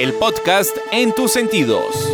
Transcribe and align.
el 0.00 0.14
podcast 0.14 0.74
en 0.92 1.12
tus 1.12 1.30
sentidos. 1.30 2.10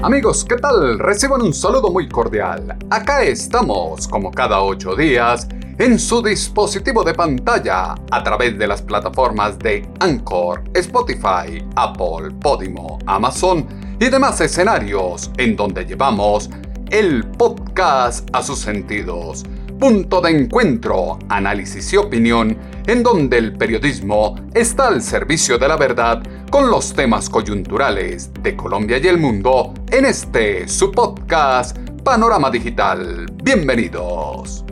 Amigos, 0.00 0.44
¿qué 0.44 0.54
tal? 0.58 1.00
Reciban 1.00 1.42
un 1.42 1.52
saludo 1.52 1.90
muy 1.90 2.08
cordial. 2.08 2.76
Acá 2.88 3.24
estamos, 3.24 4.06
como 4.06 4.30
cada 4.30 4.62
ocho 4.62 4.94
días, 4.94 5.48
en 5.78 5.98
su 5.98 6.22
dispositivo 6.22 7.02
de 7.02 7.14
pantalla 7.14 7.96
a 8.12 8.22
través 8.22 8.56
de 8.56 8.68
las 8.68 8.80
plataformas 8.80 9.58
de 9.58 9.88
Anchor, 9.98 10.62
Spotify, 10.72 11.60
Apple, 11.74 12.30
Podimo, 12.40 13.00
Amazon 13.06 13.66
y 13.98 14.08
demás 14.08 14.40
escenarios 14.40 15.32
en 15.36 15.56
donde 15.56 15.84
llevamos 15.84 16.48
el 16.92 17.26
podcast 17.26 18.28
a 18.32 18.40
sus 18.40 18.60
sentidos. 18.60 19.42
Punto 19.84 20.22
de 20.22 20.30
encuentro, 20.30 21.18
análisis 21.28 21.92
y 21.92 21.98
opinión 21.98 22.56
en 22.86 23.02
donde 23.02 23.36
el 23.36 23.52
periodismo 23.52 24.34
está 24.54 24.88
al 24.88 25.02
servicio 25.02 25.58
de 25.58 25.68
la 25.68 25.76
verdad 25.76 26.22
con 26.50 26.70
los 26.70 26.94
temas 26.94 27.28
coyunturales 27.28 28.32
de 28.40 28.56
Colombia 28.56 28.96
y 28.96 29.06
el 29.08 29.18
mundo 29.18 29.74
en 29.90 30.06
este 30.06 30.66
su 30.68 30.90
podcast 30.90 31.76
Panorama 32.02 32.50
Digital. 32.50 33.26
Bienvenidos. 33.42 34.64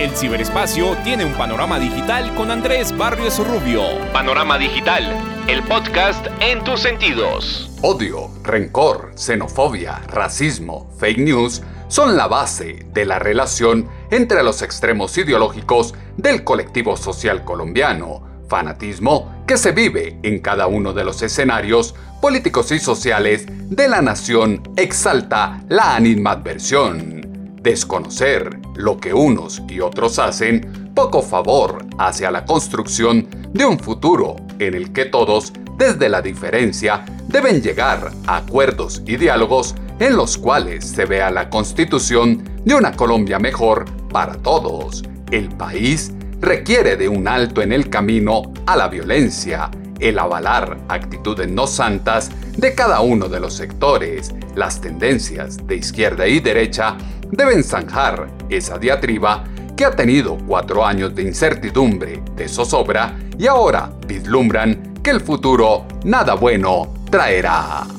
El 0.00 0.10
ciberespacio 0.10 0.96
tiene 1.04 1.24
un 1.24 1.34
panorama 1.34 1.78
digital 1.78 2.34
con 2.34 2.50
Andrés 2.50 2.96
Barrios 2.98 3.38
Rubio. 3.38 3.82
Panorama 4.12 4.58
Digital, 4.58 5.04
el 5.46 5.62
podcast 5.62 6.26
en 6.40 6.64
tus 6.64 6.80
sentidos. 6.80 7.70
Odio, 7.80 8.28
rencor, 8.42 9.12
xenofobia, 9.14 10.02
racismo, 10.08 10.90
fake 10.98 11.18
news 11.18 11.62
son 11.88 12.16
la 12.16 12.26
base 12.26 12.84
de 12.92 13.04
la 13.04 13.20
relación 13.20 13.88
entre 14.10 14.42
los 14.42 14.62
extremos 14.62 15.16
ideológicos 15.18 15.94
del 16.16 16.44
colectivo 16.44 16.96
social 16.96 17.44
colombiano, 17.44 18.22
fanatismo 18.48 19.44
que 19.46 19.56
se 19.56 19.72
vive 19.72 20.18
en 20.22 20.40
cada 20.40 20.66
uno 20.66 20.92
de 20.92 21.04
los 21.04 21.22
escenarios 21.22 21.94
políticos 22.20 22.72
y 22.72 22.78
sociales 22.78 23.46
de 23.48 23.88
la 23.88 24.02
nación 24.02 24.62
exalta 24.76 25.62
la 25.68 25.96
animadversión. 25.96 27.56
Desconocer 27.62 28.58
lo 28.76 28.98
que 28.98 29.12
unos 29.12 29.62
y 29.68 29.80
otros 29.80 30.18
hacen 30.18 30.92
poco 30.94 31.22
favor 31.22 31.84
hacia 31.98 32.30
la 32.30 32.44
construcción 32.44 33.28
de 33.52 33.66
un 33.66 33.78
futuro 33.78 34.36
en 34.58 34.74
el 34.74 34.92
que 34.92 35.04
todos, 35.04 35.52
desde 35.76 36.08
la 36.08 36.22
diferencia, 36.22 37.04
deben 37.28 37.60
llegar 37.60 38.12
a 38.26 38.36
acuerdos 38.36 39.02
y 39.06 39.16
diálogos 39.16 39.74
en 39.98 40.16
los 40.16 40.36
cuales 40.36 40.84
se 40.84 41.04
vea 41.04 41.30
la 41.30 41.48
constitución 41.48 42.42
de 42.64 42.74
una 42.74 42.92
Colombia 42.92 43.38
mejor 43.38 43.84
para 44.10 44.34
todos. 44.34 45.02
El 45.30 45.48
país 45.48 46.12
requiere 46.40 46.96
de 46.96 47.08
un 47.08 47.26
alto 47.28 47.62
en 47.62 47.72
el 47.72 47.88
camino 47.88 48.42
a 48.66 48.76
la 48.76 48.88
violencia, 48.88 49.70
el 49.98 50.18
avalar 50.18 50.78
actitudes 50.88 51.50
no 51.50 51.66
santas 51.66 52.30
de 52.56 52.74
cada 52.74 53.00
uno 53.00 53.28
de 53.28 53.40
los 53.40 53.54
sectores. 53.54 54.34
Las 54.54 54.80
tendencias 54.80 55.66
de 55.66 55.76
izquierda 55.76 56.26
y 56.26 56.40
derecha 56.40 56.96
deben 57.30 57.64
zanjar 57.64 58.28
esa 58.48 58.78
diatriba 58.78 59.44
que 59.76 59.84
ha 59.84 59.90
tenido 59.90 60.38
cuatro 60.46 60.84
años 60.84 61.14
de 61.14 61.22
incertidumbre, 61.22 62.22
de 62.34 62.48
zozobra 62.48 63.16
y 63.38 63.46
ahora 63.46 63.92
vislumbran 64.06 64.94
que 65.02 65.10
el 65.10 65.20
futuro 65.20 65.86
nada 66.04 66.34
bueno 66.34 66.94
traerá. 67.10 67.95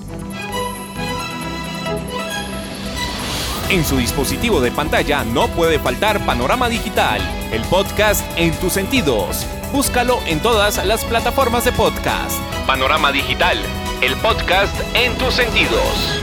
En 3.70 3.84
su 3.84 3.98
dispositivo 3.98 4.62
de 4.62 4.72
pantalla 4.72 5.26
no 5.26 5.50
puede 5.50 5.78
faltar 5.78 6.26
Panorama 6.26 6.70
Digital, 6.70 7.20
el 7.52 7.62
podcast 7.64 8.26
en 8.38 8.54
tus 8.54 8.72
sentidos. 8.72 9.46
Búscalo 9.74 10.20
en 10.26 10.40
todas 10.40 10.86
las 10.86 11.04
plataformas 11.04 11.66
de 11.66 11.74
podcast. 11.74 12.40
Panorama 12.66 13.12
Digital, 13.12 13.58
el 14.02 14.16
podcast 14.16 14.74
en 14.96 15.14
tus 15.18 15.34
sentidos. 15.34 16.22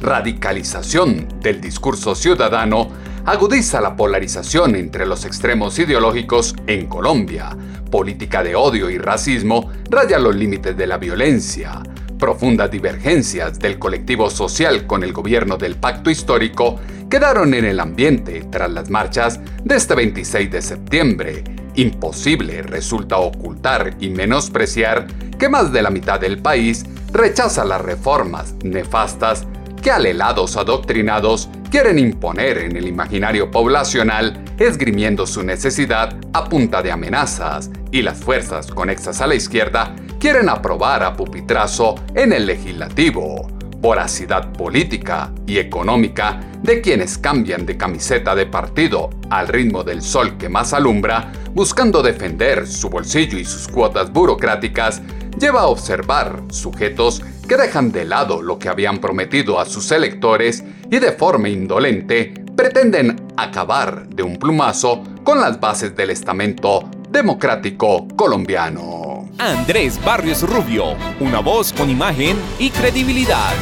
Radicalización 0.00 1.28
del 1.40 1.60
discurso 1.60 2.14
ciudadano 2.14 2.88
agudiza 3.26 3.82
la 3.82 3.94
polarización 3.94 4.74
entre 4.74 5.04
los 5.04 5.26
extremos 5.26 5.78
ideológicos 5.78 6.54
en 6.66 6.86
Colombia. 6.86 7.54
Política 7.90 8.42
de 8.42 8.56
odio 8.56 8.88
y 8.88 8.96
racismo 8.96 9.70
raya 9.90 10.18
los 10.18 10.34
límites 10.34 10.74
de 10.78 10.86
la 10.86 10.96
violencia 10.96 11.82
Profundas 12.22 12.70
divergencias 12.70 13.58
del 13.58 13.80
colectivo 13.80 14.30
social 14.30 14.86
con 14.86 15.02
el 15.02 15.12
gobierno 15.12 15.56
del 15.56 15.74
pacto 15.74 16.08
histórico 16.08 16.78
quedaron 17.10 17.52
en 17.52 17.64
el 17.64 17.80
ambiente 17.80 18.46
tras 18.48 18.70
las 18.70 18.90
marchas 18.90 19.40
de 19.64 19.74
este 19.74 19.96
26 19.96 20.48
de 20.52 20.62
septiembre. 20.62 21.42
Imposible 21.74 22.62
resulta 22.62 23.18
ocultar 23.18 23.96
y 23.98 24.10
menospreciar 24.10 25.08
que 25.36 25.48
más 25.48 25.72
de 25.72 25.82
la 25.82 25.90
mitad 25.90 26.20
del 26.20 26.40
país 26.40 26.86
rechaza 27.12 27.64
las 27.64 27.80
reformas 27.80 28.54
nefastas 28.62 29.44
que 29.82 29.90
alelados 29.90 30.56
adoctrinados 30.56 31.48
quieren 31.72 31.98
imponer 31.98 32.58
en 32.58 32.76
el 32.76 32.86
imaginario 32.86 33.50
poblacional, 33.50 34.44
esgrimiendo 34.58 35.26
su 35.26 35.42
necesidad 35.42 36.14
a 36.34 36.44
punta 36.44 36.82
de 36.82 36.92
amenazas, 36.92 37.70
y 37.90 38.02
las 38.02 38.22
fuerzas 38.22 38.66
conexas 38.66 39.22
a 39.22 39.26
la 39.26 39.34
izquierda 39.34 39.96
quieren 40.20 40.50
aprobar 40.50 41.02
a 41.02 41.16
pupitrazo 41.16 41.94
en 42.14 42.34
el 42.34 42.44
legislativo. 42.44 43.61
Voracidad 43.82 44.52
política 44.52 45.32
y 45.44 45.58
económica 45.58 46.38
de 46.62 46.80
quienes 46.80 47.18
cambian 47.18 47.66
de 47.66 47.76
camiseta 47.76 48.36
de 48.36 48.46
partido 48.46 49.10
al 49.28 49.48
ritmo 49.48 49.82
del 49.82 50.02
sol 50.02 50.38
que 50.38 50.48
más 50.48 50.72
alumbra, 50.72 51.32
buscando 51.52 52.00
defender 52.00 52.68
su 52.68 52.88
bolsillo 52.88 53.36
y 53.38 53.44
sus 53.44 53.66
cuotas 53.66 54.12
burocráticas, 54.12 55.02
lleva 55.36 55.62
a 55.62 55.66
observar 55.66 56.44
sujetos 56.48 57.24
que 57.48 57.56
dejan 57.56 57.90
de 57.90 58.04
lado 58.04 58.40
lo 58.40 58.56
que 58.56 58.68
habían 58.68 58.98
prometido 58.98 59.58
a 59.58 59.64
sus 59.64 59.90
electores 59.90 60.62
y 60.88 61.00
de 61.00 61.10
forma 61.10 61.48
indolente 61.48 62.34
pretenden 62.56 63.16
acabar 63.36 64.08
de 64.08 64.22
un 64.22 64.36
plumazo 64.36 65.02
con 65.24 65.40
las 65.40 65.58
bases 65.58 65.96
del 65.96 66.10
estamento 66.10 66.88
democrático 67.10 68.06
colombiano. 68.14 69.01
Andrés 69.42 70.00
Barrios 70.04 70.42
Rubio, 70.42 70.94
una 71.18 71.40
voz 71.40 71.72
con 71.72 71.90
imagen 71.90 72.36
y 72.60 72.70
credibilidad. 72.70 73.52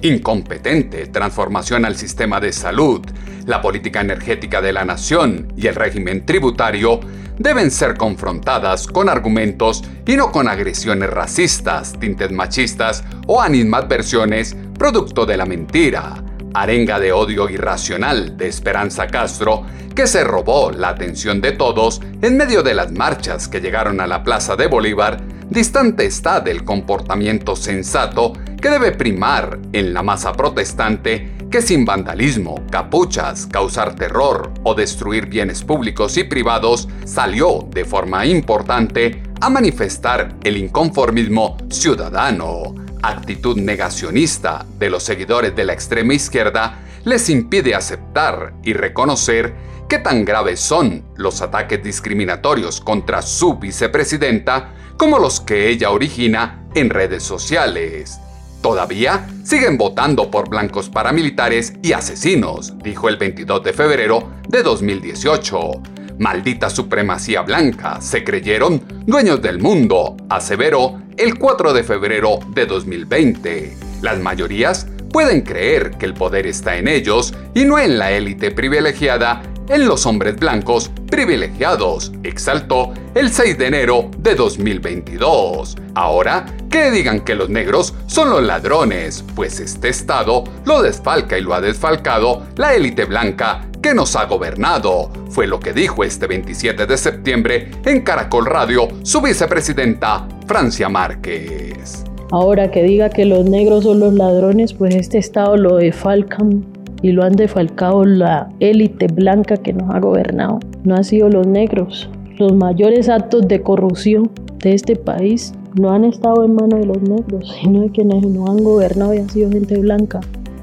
Incompetente 0.00 1.06
transformación 1.08 1.84
al 1.84 1.96
sistema 1.96 2.40
de 2.40 2.50
salud, 2.50 3.02
la 3.44 3.60
política 3.60 4.00
energética 4.00 4.62
de 4.62 4.72
la 4.72 4.86
nación 4.86 5.52
y 5.54 5.66
el 5.66 5.74
régimen 5.74 6.24
tributario 6.24 7.00
deben 7.36 7.70
ser 7.70 7.98
confrontadas 7.98 8.86
con 8.86 9.10
argumentos 9.10 9.84
y 10.06 10.16
no 10.16 10.32
con 10.32 10.48
agresiones 10.48 11.10
racistas, 11.10 11.92
tintes 12.00 12.32
machistas 12.32 13.04
o 13.26 13.42
animadversiones 13.42 14.56
producto 14.78 15.26
de 15.26 15.36
la 15.36 15.44
mentira 15.44 16.24
arenga 16.54 16.98
de 16.98 17.12
odio 17.12 17.48
irracional 17.48 18.36
de 18.36 18.48
Esperanza 18.48 19.06
Castro, 19.06 19.64
que 19.94 20.06
se 20.06 20.24
robó 20.24 20.70
la 20.70 20.90
atención 20.90 21.40
de 21.40 21.52
todos 21.52 22.00
en 22.22 22.36
medio 22.36 22.62
de 22.62 22.74
las 22.74 22.92
marchas 22.92 23.48
que 23.48 23.60
llegaron 23.60 24.00
a 24.00 24.06
la 24.06 24.22
Plaza 24.22 24.56
de 24.56 24.66
Bolívar, 24.66 25.20
distante 25.48 26.06
está 26.06 26.40
del 26.40 26.64
comportamiento 26.64 27.56
sensato 27.56 28.32
que 28.60 28.70
debe 28.70 28.92
primar 28.92 29.58
en 29.72 29.92
la 29.92 30.02
masa 30.02 30.32
protestante 30.32 31.36
que 31.50 31.60
sin 31.60 31.84
vandalismo, 31.84 32.64
capuchas, 32.70 33.46
causar 33.46 33.96
terror 33.96 34.52
o 34.62 34.74
destruir 34.74 35.26
bienes 35.26 35.64
públicos 35.64 36.16
y 36.16 36.24
privados 36.24 36.88
salió 37.04 37.66
de 37.70 37.84
forma 37.84 38.24
importante 38.24 39.22
a 39.40 39.50
manifestar 39.50 40.36
el 40.44 40.56
inconformismo 40.56 41.56
ciudadano 41.68 42.74
actitud 43.02 43.56
negacionista 43.56 44.66
de 44.78 44.90
los 44.90 45.02
seguidores 45.02 45.54
de 45.56 45.64
la 45.64 45.72
extrema 45.72 46.14
izquierda 46.14 46.80
les 47.04 47.28
impide 47.30 47.74
aceptar 47.74 48.54
y 48.62 48.72
reconocer 48.72 49.54
qué 49.88 49.98
tan 49.98 50.24
graves 50.24 50.60
son 50.60 51.04
los 51.16 51.42
ataques 51.42 51.82
discriminatorios 51.82 52.80
contra 52.80 53.22
su 53.22 53.58
vicepresidenta 53.58 54.74
como 54.96 55.18
los 55.18 55.40
que 55.40 55.68
ella 55.68 55.90
origina 55.90 56.66
en 56.74 56.90
redes 56.90 57.22
sociales. 57.22 58.20
Todavía 58.62 59.26
siguen 59.42 59.78
votando 59.78 60.30
por 60.30 60.50
blancos 60.50 60.90
paramilitares 60.90 61.72
y 61.82 61.92
asesinos, 61.92 62.74
dijo 62.78 63.08
el 63.08 63.16
22 63.16 63.64
de 63.64 63.72
febrero 63.72 64.30
de 64.48 64.62
2018. 64.62 65.99
Maldita 66.20 66.68
supremacía 66.68 67.40
blanca, 67.40 67.98
se 68.02 68.22
creyeron 68.22 68.82
dueños 69.06 69.40
del 69.40 69.58
mundo, 69.58 70.18
aseveró 70.28 71.00
el 71.16 71.38
4 71.38 71.72
de 71.72 71.82
febrero 71.82 72.40
de 72.48 72.66
2020. 72.66 73.74
Las 74.02 74.18
mayorías 74.18 74.86
pueden 75.10 75.40
creer 75.40 75.92
que 75.92 76.04
el 76.04 76.12
poder 76.12 76.46
está 76.46 76.76
en 76.76 76.88
ellos 76.88 77.32
y 77.54 77.64
no 77.64 77.78
en 77.78 77.98
la 77.98 78.12
élite 78.12 78.50
privilegiada, 78.50 79.40
en 79.70 79.86
los 79.86 80.04
hombres 80.04 80.36
blancos 80.36 80.90
privilegiados, 81.10 82.12
exaltó 82.22 82.92
el 83.14 83.32
6 83.32 83.56
de 83.56 83.66
enero 83.68 84.10
de 84.18 84.34
2022. 84.34 85.78
Ahora, 85.94 86.44
que 86.68 86.90
digan 86.90 87.20
que 87.20 87.34
los 87.34 87.48
negros 87.48 87.94
son 88.06 88.28
los 88.28 88.42
ladrones, 88.42 89.24
pues 89.34 89.58
este 89.58 89.88
Estado 89.88 90.44
lo 90.66 90.82
desfalca 90.82 91.38
y 91.38 91.40
lo 91.40 91.54
ha 91.54 91.62
desfalcado 91.62 92.46
la 92.56 92.74
élite 92.74 93.06
blanca 93.06 93.69
que 93.82 93.94
nos 93.94 94.16
ha 94.16 94.26
gobernado, 94.26 95.10
fue 95.30 95.46
lo 95.46 95.60
que 95.60 95.72
dijo 95.72 96.04
este 96.04 96.26
27 96.26 96.86
de 96.86 96.96
septiembre 96.96 97.70
en 97.84 98.02
Caracol 98.02 98.46
Radio 98.46 98.88
su 99.02 99.20
vicepresidenta 99.20 100.26
Francia 100.46 100.88
Márquez. 100.88 102.04
Ahora 102.32 102.70
que 102.70 102.82
diga 102.82 103.10
que 103.10 103.24
los 103.24 103.44
negros 103.44 103.84
son 103.84 104.00
los 104.00 104.14
ladrones, 104.14 104.72
pues 104.72 104.94
este 104.94 105.18
Estado 105.18 105.56
lo 105.56 105.76
defalcan 105.76 106.64
y 107.02 107.12
lo 107.12 107.24
han 107.24 107.32
defalcado 107.32 108.04
la 108.04 108.48
élite 108.60 109.06
blanca 109.08 109.56
que 109.56 109.72
nos 109.72 109.92
ha 109.94 109.98
gobernado. 109.98 110.60
No 110.84 110.94
han 110.94 111.04
sido 111.04 111.28
los 111.28 111.46
negros. 111.46 112.08
Los 112.38 112.54
mayores 112.54 113.08
actos 113.08 113.48
de 113.48 113.62
corrupción 113.62 114.30
de 114.58 114.74
este 114.74 114.96
país 114.96 115.52
no 115.74 115.90
han 115.90 116.04
estado 116.04 116.44
en 116.44 116.54
manos 116.54 116.80
de 116.80 116.86
los 116.86 117.00
negros, 117.02 117.56
sino 117.60 117.82
de 117.82 117.90
quienes 117.90 118.26
nos 118.26 118.48
han 118.50 118.62
gobernado 118.62 119.14
y 119.14 119.18
han 119.18 119.30
sido 119.30 119.50
gente 119.50 119.78
blanca. 119.78 120.20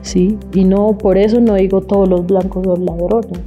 Sí, 0.08 0.38
y 0.54 0.64
no 0.64 0.98
por 0.98 1.18
eso 1.18 1.42
no 1.42 1.56
digo 1.56 1.82
todos 1.82 2.08
los 2.08 2.26
blancos 2.26 2.64
son 2.64 2.86
ladrones. 2.86 3.42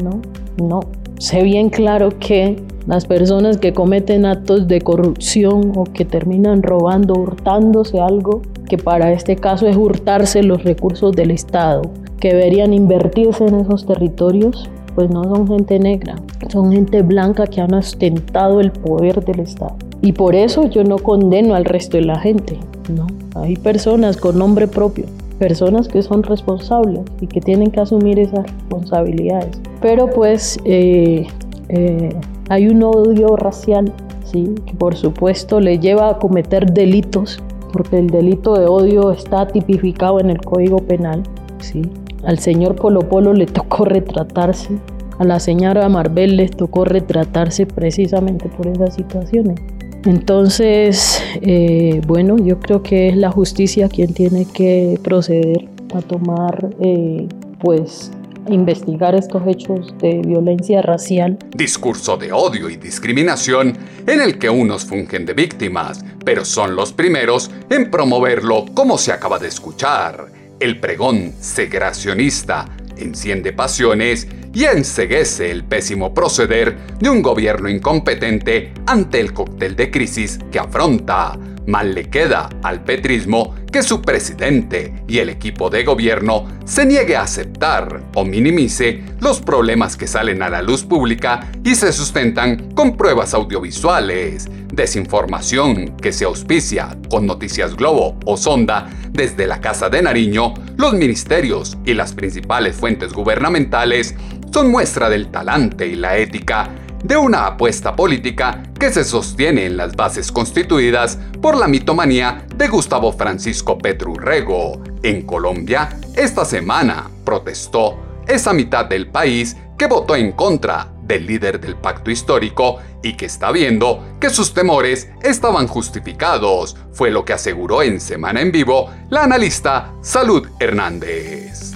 No, 0.00 0.20
no. 0.64 0.80
Sé 1.18 1.42
bien 1.42 1.70
claro 1.70 2.10
que 2.20 2.62
las 2.86 3.04
personas 3.04 3.58
que 3.58 3.72
cometen 3.72 4.24
actos 4.24 4.68
de 4.68 4.80
corrupción 4.80 5.72
o 5.74 5.82
que 5.82 6.04
terminan 6.04 6.62
robando, 6.62 7.14
hurtándose 7.14 7.98
algo, 7.98 8.42
que 8.68 8.78
para 8.78 9.10
este 9.10 9.34
caso 9.34 9.66
es 9.66 9.76
hurtarse 9.76 10.44
los 10.44 10.62
recursos 10.62 11.16
del 11.16 11.32
Estado, 11.32 11.82
que 12.20 12.28
deberían 12.28 12.72
invertirse 12.72 13.46
en 13.46 13.56
esos 13.56 13.84
territorios, 13.84 14.70
pues 14.94 15.10
no 15.10 15.24
son 15.24 15.48
gente 15.48 15.80
negra, 15.80 16.14
son 16.48 16.70
gente 16.70 17.02
blanca 17.02 17.48
que 17.48 17.60
han 17.60 17.74
ostentado 17.74 18.60
el 18.60 18.70
poder 18.70 19.24
del 19.24 19.40
Estado. 19.40 19.74
Y 20.00 20.12
por 20.12 20.36
eso 20.36 20.68
yo 20.68 20.84
no 20.84 20.98
condeno 20.98 21.56
al 21.56 21.64
resto 21.64 21.96
de 21.96 22.04
la 22.04 22.20
gente, 22.20 22.60
¿no? 22.94 23.08
Hay 23.34 23.56
personas 23.56 24.16
con 24.16 24.38
nombre 24.38 24.68
propio, 24.68 25.06
personas 25.44 25.88
que 25.88 26.00
son 26.00 26.22
responsables 26.22 27.02
y 27.20 27.26
que 27.26 27.38
tienen 27.38 27.70
que 27.70 27.78
asumir 27.78 28.18
esas 28.18 28.44
responsabilidades. 28.50 29.60
Pero 29.82 30.08
pues 30.08 30.58
eh, 30.64 31.26
eh, 31.68 32.08
hay 32.48 32.68
un 32.68 32.82
odio 32.82 33.36
racial, 33.36 33.92
¿sí? 34.24 34.54
que 34.64 34.72
por 34.72 34.96
supuesto 34.96 35.60
le 35.60 35.78
lleva 35.78 36.08
a 36.08 36.18
cometer 36.18 36.72
delitos, 36.72 37.42
porque 37.74 37.98
el 37.98 38.06
delito 38.06 38.58
de 38.58 38.66
odio 38.66 39.12
está 39.12 39.46
tipificado 39.46 40.18
en 40.18 40.30
el 40.30 40.40
Código 40.40 40.78
Penal. 40.78 41.22
¿sí? 41.58 41.82
Al 42.24 42.38
señor 42.38 42.74
Polo 42.74 43.00
Polo 43.00 43.34
le 43.34 43.44
tocó 43.44 43.84
retratarse, 43.84 44.78
a 45.18 45.24
la 45.24 45.40
señora 45.40 45.86
Marvel 45.90 46.38
les 46.38 46.52
tocó 46.52 46.86
retratarse 46.86 47.66
precisamente 47.66 48.48
por 48.48 48.66
esas 48.66 48.94
situaciones. 48.94 49.60
Entonces, 50.04 51.22
eh, 51.40 52.00
bueno, 52.06 52.36
yo 52.36 52.60
creo 52.60 52.82
que 52.82 53.08
es 53.08 53.16
la 53.16 53.30
justicia 53.30 53.88
quien 53.88 54.12
tiene 54.12 54.46
que 54.46 54.98
proceder 55.02 55.68
a 55.94 56.02
tomar, 56.02 56.70
eh, 56.80 57.26
pues, 57.60 58.10
investigar 58.50 59.14
estos 59.14 59.42
hechos 59.46 59.94
de 59.98 60.20
violencia 60.20 60.82
racial. 60.82 61.38
Discurso 61.56 62.16
de 62.18 62.32
odio 62.32 62.68
y 62.68 62.76
discriminación 62.76 63.76
en 64.06 64.20
el 64.20 64.38
que 64.38 64.50
unos 64.50 64.84
fungen 64.84 65.24
de 65.24 65.32
víctimas, 65.32 66.04
pero 66.24 66.44
son 66.44 66.76
los 66.76 66.92
primeros 66.92 67.50
en 67.70 67.90
promoverlo 67.90 68.66
como 68.74 68.98
se 68.98 69.12
acaba 69.12 69.38
de 69.38 69.48
escuchar. 69.48 70.26
El 70.60 70.78
pregón 70.78 71.32
segregacionista 71.40 72.66
enciende 72.96 73.52
pasiones 73.52 74.26
y 74.52 74.64
enseguece 74.64 75.50
el 75.50 75.64
pésimo 75.64 76.14
proceder 76.14 76.76
de 77.00 77.10
un 77.10 77.22
gobierno 77.22 77.68
incompetente 77.68 78.72
ante 78.86 79.20
el 79.20 79.32
cóctel 79.32 79.76
de 79.76 79.90
crisis 79.90 80.38
que 80.50 80.58
afronta. 80.58 81.38
Mal 81.66 81.94
le 81.94 82.10
queda 82.10 82.50
al 82.62 82.84
petrismo 82.84 83.54
que 83.72 83.82
su 83.82 84.02
presidente 84.02 84.94
y 85.08 85.18
el 85.18 85.30
equipo 85.30 85.70
de 85.70 85.82
gobierno 85.82 86.46
se 86.64 86.84
niegue 86.84 87.16
a 87.16 87.22
aceptar 87.22 88.02
o 88.14 88.24
minimice 88.24 89.02
los 89.20 89.40
problemas 89.40 89.96
que 89.96 90.06
salen 90.06 90.42
a 90.42 90.50
la 90.50 90.62
luz 90.62 90.84
pública 90.84 91.50
y 91.64 91.74
se 91.74 91.92
sustentan 91.92 92.72
con 92.74 92.96
pruebas 92.96 93.34
audiovisuales, 93.34 94.48
desinformación 94.72 95.96
que 95.96 96.12
se 96.12 96.24
auspicia 96.24 96.96
con 97.08 97.26
Noticias 97.26 97.74
Globo 97.74 98.18
o 98.26 98.36
Sonda 98.36 98.88
desde 99.10 99.46
la 99.46 99.60
Casa 99.60 99.88
de 99.88 100.02
Nariño, 100.02 100.54
los 100.76 100.92
ministerios 100.92 101.78
y 101.84 101.94
las 101.94 102.12
principales 102.12 102.76
fuentes 102.76 103.12
gubernamentales 103.12 104.14
son 104.52 104.70
muestra 104.70 105.08
del 105.08 105.30
talante 105.30 105.86
y 105.86 105.96
la 105.96 106.16
ética 106.16 106.70
de 107.04 107.18
una 107.18 107.46
apuesta 107.46 107.94
política 107.94 108.62
que 108.80 108.90
se 108.90 109.04
sostiene 109.04 109.66
en 109.66 109.76
las 109.76 109.94
bases 109.94 110.32
constituidas 110.32 111.18
por 111.40 111.54
la 111.56 111.68
mitomanía 111.68 112.46
de 112.56 112.66
Gustavo 112.66 113.12
Francisco 113.12 113.76
Petrurrego. 113.76 114.82
En 115.02 115.22
Colombia, 115.22 116.00
esta 116.16 116.46
semana 116.46 117.10
protestó 117.24 117.98
esa 118.26 118.54
mitad 118.54 118.86
del 118.86 119.08
país 119.08 119.54
que 119.76 119.86
votó 119.86 120.16
en 120.16 120.32
contra 120.32 120.88
del 121.02 121.26
líder 121.26 121.60
del 121.60 121.76
pacto 121.76 122.10
histórico 122.10 122.78
y 123.02 123.14
que 123.18 123.26
está 123.26 123.52
viendo 123.52 124.16
que 124.18 124.30
sus 124.30 124.54
temores 124.54 125.10
estaban 125.22 125.66
justificados, 125.66 126.74
fue 126.92 127.10
lo 127.10 127.26
que 127.26 127.34
aseguró 127.34 127.82
en 127.82 128.00
Semana 128.00 128.40
en 128.40 128.50
Vivo 128.50 128.90
la 129.10 129.24
analista 129.24 129.92
Salud 130.00 130.48
Hernández. 130.58 131.74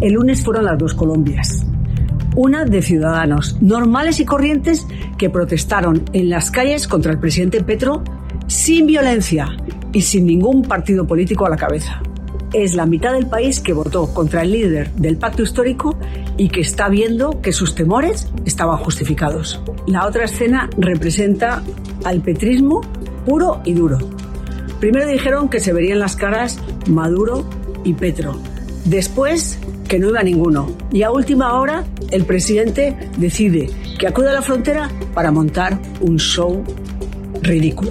El 0.00 0.12
lunes 0.12 0.44
fueron 0.44 0.64
las 0.66 0.78
dos 0.78 0.94
Colombias 0.94 1.66
una 2.36 2.64
de 2.64 2.82
ciudadanos 2.82 3.56
normales 3.60 4.20
y 4.20 4.24
corrientes 4.24 4.86
que 5.18 5.30
protestaron 5.30 6.04
en 6.12 6.30
las 6.30 6.50
calles 6.50 6.88
contra 6.88 7.12
el 7.12 7.18
presidente 7.18 7.62
Petro 7.62 8.02
sin 8.46 8.86
violencia 8.86 9.48
y 9.92 10.02
sin 10.02 10.26
ningún 10.26 10.62
partido 10.62 11.06
político 11.06 11.46
a 11.46 11.50
la 11.50 11.56
cabeza. 11.56 12.02
Es 12.52 12.74
la 12.74 12.86
mitad 12.86 13.12
del 13.12 13.26
país 13.26 13.60
que 13.60 13.72
votó 13.72 14.12
contra 14.12 14.42
el 14.42 14.52
líder 14.52 14.90
del 14.94 15.16
pacto 15.16 15.42
histórico 15.42 15.96
y 16.36 16.48
que 16.48 16.60
está 16.60 16.88
viendo 16.88 17.40
que 17.40 17.52
sus 17.52 17.74
temores 17.74 18.28
estaban 18.44 18.78
justificados. 18.78 19.60
La 19.86 20.06
otra 20.06 20.24
escena 20.24 20.68
representa 20.76 21.62
al 22.04 22.22
petrismo 22.22 22.80
puro 23.24 23.60
y 23.64 23.74
duro. 23.74 23.98
Primero 24.80 25.06
dijeron 25.06 25.48
que 25.48 25.60
se 25.60 25.72
verían 25.72 25.98
las 25.98 26.16
caras 26.16 26.58
Maduro 26.88 27.44
y 27.84 27.94
Petro. 27.94 28.36
Después 28.84 29.60
que 29.90 29.98
no 29.98 30.08
iba 30.08 30.22
ninguno. 30.22 30.68
Y 30.92 31.02
a 31.02 31.10
última 31.10 31.52
hora, 31.54 31.84
el 32.12 32.24
presidente 32.24 32.96
decide 33.18 33.68
que 33.98 34.06
acude 34.06 34.30
a 34.30 34.34
la 34.34 34.40
frontera 34.40 34.88
para 35.14 35.32
montar 35.32 35.78
un 36.00 36.16
show 36.16 36.62
ridículo. 37.42 37.90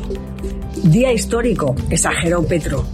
Día 0.86 1.12
histórico, 1.12 1.76
exageró 1.90 2.42
Petro. 2.44 2.86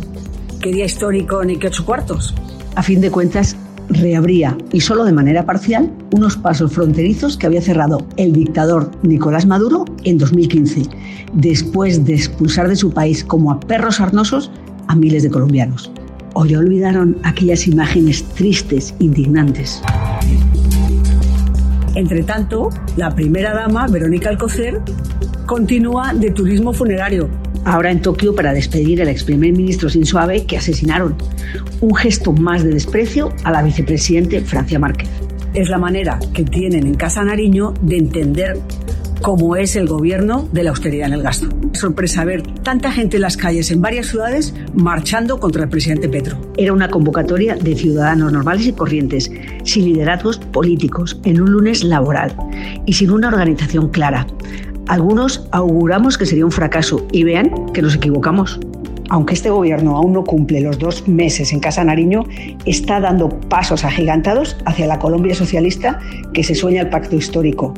¿Qué 0.59 0.71
día 0.73 0.85
histórico 0.85 1.45
ni 1.45 1.57
qué 1.57 1.67
ocho 1.67 1.85
cuartos? 1.85 2.33
A 2.73 2.81
fin 2.81 2.99
de 2.99 3.11
cuentas, 3.11 3.55
reabría, 3.89 4.57
y 4.71 4.81
solo 4.81 5.05
de 5.05 5.13
manera 5.13 5.45
parcial, 5.45 5.93
unos 6.11 6.35
pasos 6.35 6.73
fronterizos 6.73 7.37
que 7.37 7.45
había 7.45 7.61
cerrado 7.61 8.07
el 8.17 8.33
dictador 8.33 8.89
Nicolás 9.03 9.45
Maduro 9.45 9.85
en 10.03 10.17
2015, 10.17 10.81
después 11.31 12.05
de 12.05 12.15
expulsar 12.15 12.67
de 12.67 12.75
su 12.75 12.91
país 12.91 13.23
como 13.23 13.51
a 13.51 13.59
perros 13.59 14.01
arnosos 14.01 14.49
a 14.87 14.95
miles 14.95 15.21
de 15.21 15.29
colombianos 15.29 15.91
o 16.35 16.45
ya 16.45 16.59
olvidaron 16.59 17.17
aquellas 17.23 17.65
imágenes 17.65 18.23
tristes, 18.35 18.93
indignantes. 18.99 19.81
Entre 21.95 22.23
tanto, 22.23 22.69
la 22.97 23.15
primera 23.15 23.53
dama, 23.53 23.87
Verónica 23.87 24.29
Alcocer, 24.29 24.81
continúa 25.45 26.13
de 26.13 26.31
turismo 26.31 26.73
funerario. 26.73 27.29
Ahora 27.63 27.89
en 27.89 28.01
Tokio 28.01 28.35
para 28.35 28.53
despedir 28.53 29.01
al 29.01 29.07
ex 29.07 29.23
primer 29.23 29.53
ministro 29.53 29.87
Shinzo 29.87 30.19
Abe 30.19 30.45
que 30.45 30.57
asesinaron. 30.57 31.15
Un 31.79 31.95
gesto 31.95 32.33
más 32.33 32.63
de 32.63 32.71
desprecio 32.71 33.33
a 33.45 33.51
la 33.51 33.63
vicepresidente 33.63 34.41
Francia 34.41 34.77
Márquez. 34.77 35.09
Es 35.53 35.69
la 35.69 35.77
manera 35.77 36.19
que 36.33 36.43
tienen 36.43 36.85
en 36.85 36.95
Casa 36.95 37.23
Nariño 37.23 37.73
de 37.81 37.97
entender 37.97 38.59
como 39.25 39.55
es 39.55 39.75
el 39.75 39.87
gobierno 39.87 40.47
de 40.51 40.61
la 40.61 40.69
austeridad 40.69 41.07
en 41.07 41.13
el 41.13 41.23
gasto. 41.23 41.47
Sorpresa 41.73 42.23
ver 42.25 42.43
tanta 42.43 42.91
gente 42.91 43.17
en 43.17 43.23
las 43.23 43.37
calles 43.37 43.71
en 43.71 43.81
varias 43.81 44.05
ciudades 44.05 44.53
marchando 44.75 45.39
contra 45.39 45.63
el 45.63 45.69
presidente 45.69 46.07
Petro. 46.07 46.37
Era 46.57 46.73
una 46.73 46.89
convocatoria 46.89 47.55
de 47.55 47.73
ciudadanos 47.73 48.31
normales 48.31 48.67
y 48.67 48.73
corrientes, 48.73 49.31
sin 49.63 49.85
liderazgos 49.85 50.37
políticos, 50.37 51.19
en 51.23 51.41
un 51.41 51.49
lunes 51.49 51.83
laboral 51.83 52.37
y 52.85 52.93
sin 52.93 53.09
una 53.09 53.29
organización 53.29 53.89
clara. 53.89 54.27
Algunos 54.87 55.47
auguramos 55.51 56.19
que 56.19 56.27
sería 56.27 56.45
un 56.45 56.51
fracaso 56.51 57.07
y 57.11 57.23
vean 57.23 57.49
que 57.73 57.81
nos 57.81 57.95
equivocamos. 57.95 58.59
Aunque 59.09 59.33
este 59.33 59.49
gobierno 59.49 59.97
aún 59.97 60.13
no 60.13 60.23
cumple 60.23 60.61
los 60.61 60.79
dos 60.79 61.07
meses 61.07 61.53
en 61.53 61.59
Casa 61.59 61.83
Nariño, 61.83 62.23
está 62.65 62.99
dando 62.99 63.29
pasos 63.29 63.83
agigantados 63.83 64.57
hacia 64.65 64.87
la 64.87 64.99
Colombia 64.99 65.35
socialista 65.35 65.99
que 66.33 66.43
se 66.43 66.55
sueña 66.55 66.81
el 66.81 66.89
pacto 66.89 67.15
histórico. 67.15 67.73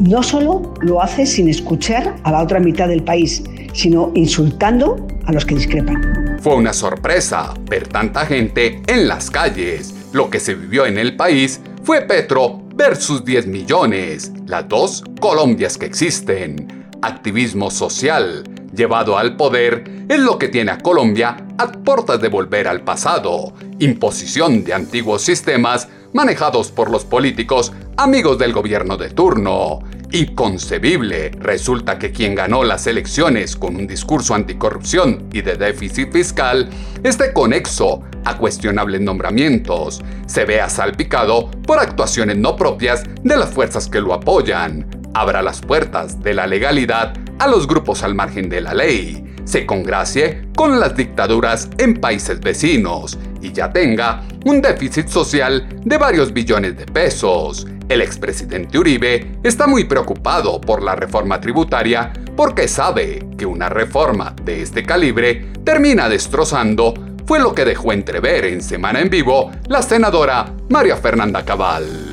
No 0.00 0.22
solo 0.22 0.74
lo 0.82 1.02
hace 1.02 1.26
sin 1.26 1.48
escuchar 1.48 2.16
a 2.22 2.32
la 2.32 2.42
otra 2.42 2.60
mitad 2.60 2.88
del 2.88 3.02
país, 3.02 3.42
sino 3.72 4.12
insultando 4.14 5.06
a 5.26 5.32
los 5.32 5.44
que 5.44 5.54
discrepan. 5.54 6.38
Fue 6.40 6.54
una 6.54 6.72
sorpresa 6.72 7.54
ver 7.68 7.88
tanta 7.88 8.26
gente 8.26 8.82
en 8.86 9.08
las 9.08 9.30
calles. 9.30 9.94
Lo 10.12 10.30
que 10.30 10.40
se 10.40 10.54
vivió 10.54 10.86
en 10.86 10.98
el 10.98 11.16
país 11.16 11.60
fue 11.82 12.02
Petro 12.02 12.62
versus 12.74 13.24
10 13.24 13.46
millones, 13.46 14.32
las 14.46 14.68
dos 14.68 15.04
Colombias 15.20 15.78
que 15.78 15.86
existen. 15.86 16.86
Activismo 17.02 17.70
social 17.70 18.44
llevado 18.76 19.18
al 19.18 19.36
poder 19.36 19.84
es 20.08 20.20
lo 20.20 20.38
que 20.38 20.48
tiene 20.48 20.70
a 20.70 20.78
Colombia 20.78 21.36
a 21.58 21.72
puertas 21.72 22.20
de 22.20 22.28
volver 22.28 22.68
al 22.68 22.82
pasado. 22.82 23.54
Imposición 23.78 24.62
de 24.62 24.74
antiguos 24.74 25.22
sistemas 25.22 25.88
manejados 26.12 26.70
por 26.70 26.90
los 26.90 27.04
políticos 27.04 27.72
amigos 27.96 28.38
del 28.38 28.52
gobierno 28.52 28.96
de 28.96 29.10
turno. 29.10 29.80
Inconcebible. 30.12 31.32
Resulta 31.40 31.98
que 31.98 32.12
quien 32.12 32.34
ganó 32.34 32.62
las 32.62 32.86
elecciones 32.86 33.56
con 33.56 33.76
un 33.76 33.86
discurso 33.86 34.34
anticorrupción 34.34 35.28
y 35.32 35.42
de 35.42 35.56
déficit 35.56 36.12
fiscal 36.12 36.70
esté 37.02 37.32
conexo 37.32 38.02
a 38.24 38.38
cuestionables 38.38 39.00
nombramientos. 39.00 40.02
Se 40.26 40.44
vea 40.44 40.68
salpicado 40.68 41.50
por 41.66 41.80
actuaciones 41.80 42.36
no 42.36 42.56
propias 42.56 43.02
de 43.22 43.36
las 43.36 43.50
fuerzas 43.50 43.88
que 43.88 44.00
lo 44.00 44.14
apoyan. 44.14 44.86
Abra 45.12 45.42
las 45.42 45.60
puertas 45.60 46.22
de 46.22 46.34
la 46.34 46.46
legalidad 46.46 47.14
a 47.38 47.46
los 47.46 47.66
grupos 47.66 48.02
al 48.02 48.14
margen 48.14 48.48
de 48.48 48.60
la 48.60 48.74
ley. 48.74 49.34
Se 49.44 49.64
congracie 49.64 50.48
con 50.56 50.80
las 50.80 50.96
dictaduras 50.96 51.68
en 51.78 52.00
países 52.00 52.40
vecinos 52.40 53.18
y 53.40 53.52
ya 53.52 53.72
tenga 53.72 54.22
un 54.44 54.60
déficit 54.60 55.08
social 55.08 55.68
de 55.84 55.98
varios 55.98 56.32
billones 56.32 56.76
de 56.76 56.86
pesos. 56.86 57.66
El 57.88 58.00
expresidente 58.00 58.78
Uribe 58.78 59.38
está 59.44 59.66
muy 59.66 59.84
preocupado 59.84 60.60
por 60.60 60.82
la 60.82 60.96
reforma 60.96 61.40
tributaria 61.40 62.12
porque 62.36 62.66
sabe 62.66 63.26
que 63.38 63.46
una 63.46 63.68
reforma 63.68 64.34
de 64.42 64.62
este 64.62 64.82
calibre 64.82 65.52
termina 65.64 66.08
destrozando 66.08 66.94
fue 67.26 67.38
lo 67.38 67.54
que 67.54 67.64
dejó 67.64 67.92
entrever 67.92 68.44
en 68.44 68.62
Semana 68.62 69.00
en 69.00 69.10
Vivo 69.10 69.50
la 69.68 69.82
senadora 69.82 70.52
María 70.68 70.96
Fernanda 70.96 71.44
Cabal 71.44 72.05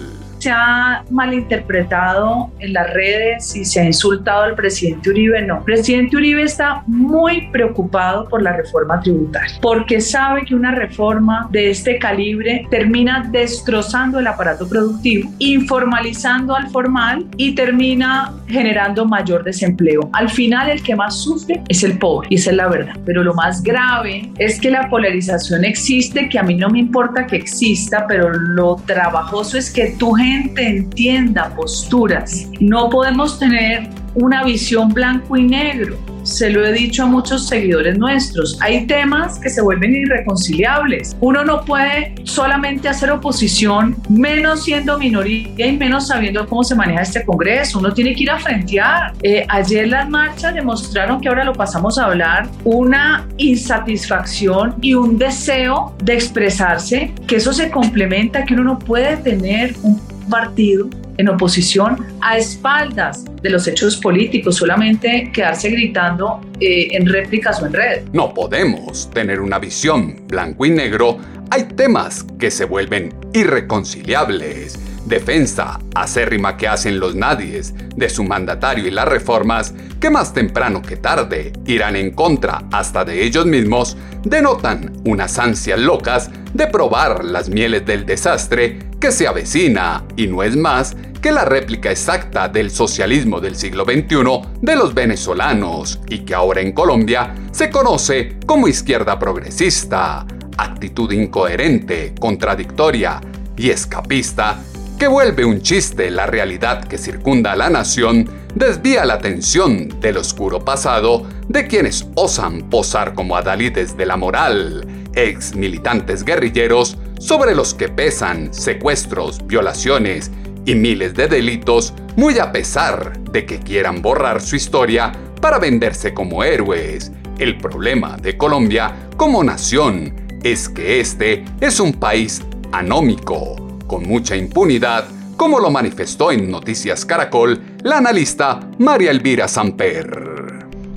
se 0.43 0.51
ha 0.51 1.05
malinterpretado 1.09 2.51
en 2.59 2.73
las 2.73 2.93
redes 2.93 3.55
y 3.55 3.63
se 3.63 3.79
ha 3.79 3.85
insultado 3.85 4.43
al 4.43 4.55
presidente 4.55 5.09
Uribe. 5.09 5.41
No, 5.41 5.59
el 5.59 5.63
presidente 5.63 6.17
Uribe 6.17 6.43
está 6.43 6.83
muy 6.85 7.47
preocupado 7.47 8.27
por 8.27 8.41
la 8.41 8.51
reforma 8.57 8.99
tributaria, 8.99 9.57
porque 9.61 10.01
sabe 10.01 10.43
que 10.43 10.53
una 10.53 10.75
reforma 10.75 11.47
de 11.51 11.69
este 11.69 11.97
calibre 11.97 12.67
termina 12.69 13.29
destrozando 13.31 14.19
el 14.19 14.27
aparato 14.27 14.67
productivo, 14.67 15.31
informalizando 15.39 16.55
al 16.55 16.69
formal 16.69 17.25
y 17.37 17.55
termina 17.55 18.33
generando 18.47 19.05
mayor 19.05 19.45
desempleo. 19.45 20.09
Al 20.11 20.29
final 20.29 20.69
el 20.69 20.83
que 20.83 20.95
más 20.95 21.21
sufre 21.23 21.61
es 21.69 21.83
el 21.83 21.97
pobre, 21.97 22.27
y 22.31 22.35
esa 22.35 22.51
es 22.51 22.57
la 22.57 22.67
verdad. 22.67 22.95
Pero 23.05 23.23
lo 23.23 23.33
más 23.33 23.63
grave 23.63 24.29
es 24.37 24.59
que 24.59 24.69
la 24.69 24.89
polarización 24.89 25.63
existe, 25.63 26.27
que 26.27 26.37
a 26.37 26.43
mí 26.43 26.55
no 26.55 26.69
me 26.69 26.79
importa 26.79 27.25
que 27.27 27.37
exista, 27.37 28.05
pero 28.07 28.29
lo 28.29 28.75
trabajoso 28.85 29.57
es 29.57 29.71
que 29.71 29.95
tu 29.97 30.13
gente 30.33 30.67
entienda 30.67 31.53
posturas. 31.55 32.49
No 32.59 32.89
podemos 32.89 33.37
tener 33.37 33.89
una 34.15 34.43
visión 34.43 34.89
blanco 34.89 35.37
y 35.37 35.43
negro. 35.43 35.97
Se 36.23 36.49
lo 36.49 36.65
he 36.65 36.71
dicho 36.71 37.03
a 37.03 37.05
muchos 37.05 37.47
seguidores 37.47 37.97
nuestros. 37.97 38.57
Hay 38.61 38.87
temas 38.87 39.39
que 39.39 39.49
se 39.49 39.61
vuelven 39.61 39.93
irreconciliables. 39.93 41.17
Uno 41.19 41.43
no 41.43 41.65
puede 41.65 42.15
solamente 42.23 42.87
hacer 42.87 43.11
oposición, 43.11 43.97
menos 44.09 44.63
siendo 44.63 44.97
minoría 44.97 45.67
y 45.67 45.77
menos 45.77 46.07
sabiendo 46.07 46.47
cómo 46.47 46.63
se 46.63 46.75
maneja 46.75 47.01
este 47.01 47.25
Congreso. 47.25 47.79
Uno 47.79 47.93
tiene 47.93 48.15
que 48.15 48.23
ir 48.23 48.31
a 48.31 48.39
frentear. 48.39 49.13
Eh, 49.21 49.45
ayer 49.49 49.89
las 49.89 50.09
marchas 50.09 50.53
demostraron 50.53 51.19
que 51.19 51.27
ahora 51.27 51.43
lo 51.43 51.53
pasamos 51.53 51.97
a 51.97 52.05
hablar, 52.05 52.47
una 52.63 53.27
insatisfacción 53.37 54.75
y 54.81 54.93
un 54.93 55.17
deseo 55.17 55.93
de 56.01 56.13
expresarse, 56.13 57.13
que 57.27 57.35
eso 57.35 57.51
se 57.51 57.69
complementa, 57.69 58.45
que 58.45 58.53
uno 58.53 58.63
no 58.63 58.79
puede 58.79 59.17
tener 59.17 59.75
un 59.83 60.12
partido 60.29 60.89
en 61.17 61.29
oposición 61.29 62.05
a 62.21 62.37
espaldas 62.37 63.23
de 63.41 63.49
los 63.49 63.67
hechos 63.67 63.97
políticos, 63.97 64.55
solamente 64.55 65.29
quedarse 65.33 65.69
gritando 65.69 66.41
eh, 66.59 66.87
en 66.91 67.07
réplicas 67.07 67.61
o 67.61 67.65
en 67.65 67.73
red. 67.73 68.01
No 68.13 68.33
podemos 68.33 69.09
tener 69.11 69.39
una 69.39 69.59
visión 69.59 70.27
blanco 70.27 70.65
y 70.65 70.71
negro. 70.71 71.19
Hay 71.51 71.63
temas 71.63 72.25
que 72.39 72.49
se 72.49 72.65
vuelven 72.65 73.13
irreconciliables. 73.33 74.79
Defensa 75.05 75.79
acérrima 75.93 76.55
que 76.55 76.67
hacen 76.67 76.99
los 76.99 77.13
nadies 77.13 77.75
de 77.95 78.09
su 78.09 78.23
mandatario 78.23 78.87
y 78.87 78.91
las 78.91 79.07
reformas 79.07 79.73
que 79.99 80.09
más 80.09 80.33
temprano 80.33 80.81
que 80.81 80.95
tarde 80.95 81.51
irán 81.65 81.95
en 81.95 82.11
contra 82.11 82.63
hasta 82.71 83.03
de 83.03 83.23
ellos 83.23 83.45
mismos, 83.45 83.97
denotan 84.23 84.93
unas 85.05 85.37
ansias 85.39 85.79
locas 85.79 86.31
de 86.53 86.67
probar 86.67 87.25
las 87.25 87.49
mieles 87.49 87.85
del 87.85 88.05
desastre 88.05 88.79
que 89.03 89.11
se 89.11 89.27
avecina 89.27 90.05
y 90.15 90.27
no 90.27 90.43
es 90.43 90.55
más 90.55 90.95
que 91.21 91.33
la 91.33 91.43
réplica 91.43 91.91
exacta 91.91 92.47
del 92.47 92.71
socialismo 92.71 93.41
del 93.41 93.57
siglo 93.57 93.83
XXI 93.83 94.47
de 94.61 94.77
los 94.77 94.93
venezolanos 94.93 95.99
y 96.07 96.19
que 96.19 96.33
ahora 96.33 96.61
en 96.61 96.71
Colombia 96.71 97.35
se 97.51 97.69
conoce 97.69 98.37
como 98.45 98.69
izquierda 98.69 99.19
progresista, 99.19 100.25
actitud 100.57 101.11
incoherente, 101.11 102.15
contradictoria 102.17 103.19
y 103.57 103.71
escapista 103.71 104.63
que 104.97 105.07
vuelve 105.09 105.43
un 105.43 105.61
chiste 105.61 106.09
la 106.09 106.25
realidad 106.25 106.85
que 106.85 106.97
circunda 106.97 107.51
a 107.51 107.57
la 107.57 107.69
nación, 107.69 108.29
desvía 108.55 109.03
la 109.03 109.15
atención 109.15 109.99
del 109.99 110.15
oscuro 110.15 110.63
pasado 110.63 111.27
de 111.49 111.67
quienes 111.67 112.07
osan 112.15 112.69
posar 112.69 113.15
como 113.15 113.35
adalides 113.35 113.97
de 113.97 114.05
la 114.05 114.15
moral, 114.15 114.87
ex 115.13 115.55
militantes 115.57 116.23
guerrilleros 116.23 116.97
sobre 117.23 117.55
los 117.55 117.73
que 117.73 117.87
pesan 117.87 118.53
secuestros, 118.53 119.47
violaciones 119.47 120.29
y 120.65 120.75
miles 120.75 121.13
de 121.13 121.29
delitos, 121.29 121.93
muy 122.17 122.37
a 122.37 122.51
pesar 122.51 123.17
de 123.31 123.45
que 123.45 123.59
quieran 123.59 124.01
borrar 124.01 124.41
su 124.41 124.57
historia 124.57 125.13
para 125.41 125.57
venderse 125.57 126.13
como 126.13 126.43
héroes. 126.43 127.13
El 127.39 127.57
problema 127.57 128.17
de 128.17 128.37
Colombia 128.37 129.07
como 129.15 129.41
nación 129.41 130.13
es 130.43 130.67
que 130.67 130.99
este 130.99 131.45
es 131.61 131.79
un 131.79 131.93
país 131.93 132.41
anómico, 132.73 133.77
con 133.87 134.03
mucha 134.03 134.35
impunidad, 134.35 135.05
como 135.37 135.61
lo 135.61 135.71
manifestó 135.71 136.29
en 136.29 136.51
Noticias 136.51 137.05
Caracol 137.05 137.61
la 137.83 137.99
analista 137.99 138.59
María 138.79 139.11
Elvira 139.11 139.47
Samper. 139.47 140.42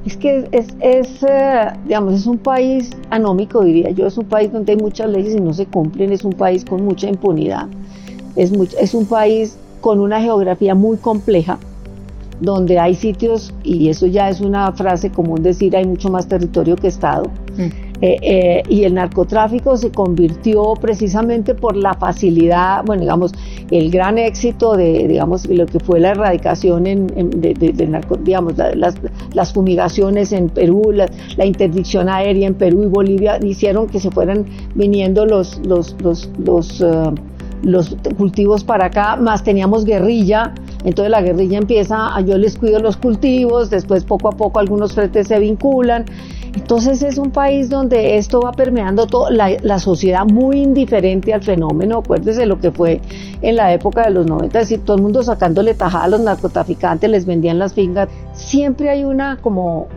Es 0.06 0.16
que 0.16 0.48
es, 0.52 0.68
es, 0.80 1.22
eh, 1.24 1.66
digamos, 1.84 2.14
es 2.14 2.26
un 2.26 2.38
país 2.38 2.90
anómico, 3.10 3.64
diría 3.64 3.90
yo, 3.90 4.06
es 4.06 4.16
un 4.16 4.26
país 4.26 4.52
donde 4.52 4.72
hay 4.72 4.78
muchas 4.78 5.10
leyes 5.10 5.34
y 5.34 5.40
no 5.40 5.52
se 5.52 5.66
cumplen, 5.66 6.12
es 6.12 6.24
un 6.24 6.32
país 6.32 6.64
con 6.64 6.84
mucha 6.84 7.08
impunidad, 7.08 7.66
es, 8.36 8.52
es 8.80 8.94
un 8.94 9.06
país 9.06 9.58
con 9.80 9.98
una 9.98 10.20
geografía 10.20 10.76
muy 10.76 10.96
compleja, 10.96 11.58
donde 12.40 12.78
hay 12.78 12.94
sitios, 12.94 13.52
y 13.64 13.88
eso 13.88 14.06
ya 14.06 14.28
es 14.28 14.40
una 14.40 14.70
frase 14.72 15.10
común 15.10 15.42
decir, 15.42 15.76
hay 15.76 15.86
mucho 15.86 16.08
más 16.08 16.28
territorio 16.28 16.76
que 16.76 16.86
Estado. 16.86 17.24
Mm. 17.56 17.86
Eh, 18.02 18.18
eh, 18.20 18.62
y 18.68 18.84
el 18.84 18.92
narcotráfico 18.92 19.74
se 19.78 19.90
convirtió 19.90 20.74
precisamente 20.74 21.54
por 21.54 21.76
la 21.76 21.94
facilidad, 21.94 22.84
bueno, 22.84 23.02
digamos, 23.02 23.32
el 23.70 23.90
gran 23.90 24.18
éxito 24.18 24.76
de, 24.76 25.08
digamos, 25.08 25.48
lo 25.48 25.66
que 25.66 25.80
fue 25.80 26.00
la 26.00 26.10
erradicación 26.10 26.86
en, 26.86 27.06
de, 27.06 27.86
narco, 27.88 28.16
digamos, 28.16 28.54
las, 28.56 28.94
las, 29.32 29.52
fumigaciones 29.52 30.32
en 30.32 30.48
Perú, 30.48 30.92
la, 30.92 31.44
interdicción 31.44 32.08
aérea 32.08 32.46
en 32.46 32.54
Perú 32.54 32.84
y 32.84 32.86
Bolivia 32.86 33.38
hicieron 33.42 33.88
que 33.88 34.00
se 34.00 34.10
fueran 34.10 34.44
viniendo 34.74 35.26
los, 35.26 35.58
los, 35.66 35.96
los, 36.00 36.30
los, 36.38 36.80
uh, 36.80 37.14
los 37.62 37.96
cultivos 38.16 38.64
para 38.64 38.86
acá, 38.86 39.16
más 39.16 39.42
teníamos 39.42 39.84
guerrilla, 39.84 40.54
entonces 40.84 41.10
la 41.10 41.22
guerrilla 41.22 41.58
empieza, 41.58 42.20
yo 42.20 42.38
les 42.38 42.56
cuido 42.56 42.78
los 42.78 42.96
cultivos, 42.96 43.70
después 43.70 44.04
poco 44.04 44.28
a 44.28 44.32
poco 44.32 44.60
algunos 44.60 44.92
frentes 44.94 45.28
se 45.28 45.38
vinculan, 45.38 46.04
entonces 46.56 47.02
es 47.02 47.18
un 47.18 47.32
país 47.32 47.68
donde 47.68 48.16
esto 48.16 48.40
va 48.40 48.52
permeando 48.52 49.06
toda 49.06 49.30
la, 49.30 49.78
sociedad 49.78 50.24
muy 50.24 50.62
indiferente 50.62 51.34
al 51.34 51.42
fenómeno. 51.42 51.98
Acuérdese 51.98 52.46
lo 52.46 52.58
que 52.58 52.72
fue 52.72 53.02
en 53.42 53.56
la 53.56 53.74
época 53.74 54.04
de 54.04 54.10
los 54.10 54.26
90, 54.26 54.58
es 54.58 54.70
decir, 54.70 54.82
todo 54.82 54.96
el 54.96 55.02
mundo 55.02 55.22
sacándole 55.22 55.74
tajada 55.74 56.04
a 56.04 56.08
los 56.08 56.20
narcotraficantes, 56.20 57.10
les 57.10 57.26
vendían 57.26 57.58
las 57.58 57.74
fingas. 57.74 58.08
Siempre 58.32 58.88
hay 58.88 59.04
una 59.04 59.36
como 59.42 59.88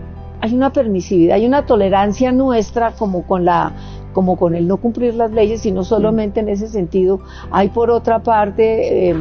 hay 0.41 0.53
una 0.53 0.73
permisividad, 0.73 1.35
hay 1.35 1.45
una 1.45 1.65
tolerancia 1.65 2.33
nuestra 2.33 2.91
como 2.91 3.25
con 3.25 3.45
la 3.45 3.71
como 4.11 4.35
con 4.35 4.53
el 4.53 4.67
no 4.67 4.77
cumplir 4.77 5.15
las 5.15 5.31
leyes, 5.31 5.61
sino 5.61 5.85
solamente 5.85 6.41
en 6.41 6.49
ese 6.49 6.67
sentido. 6.67 7.21
Hay 7.51 7.69
por 7.69 7.89
otra 7.89 8.19
parte 8.19 9.11
eh, 9.11 9.15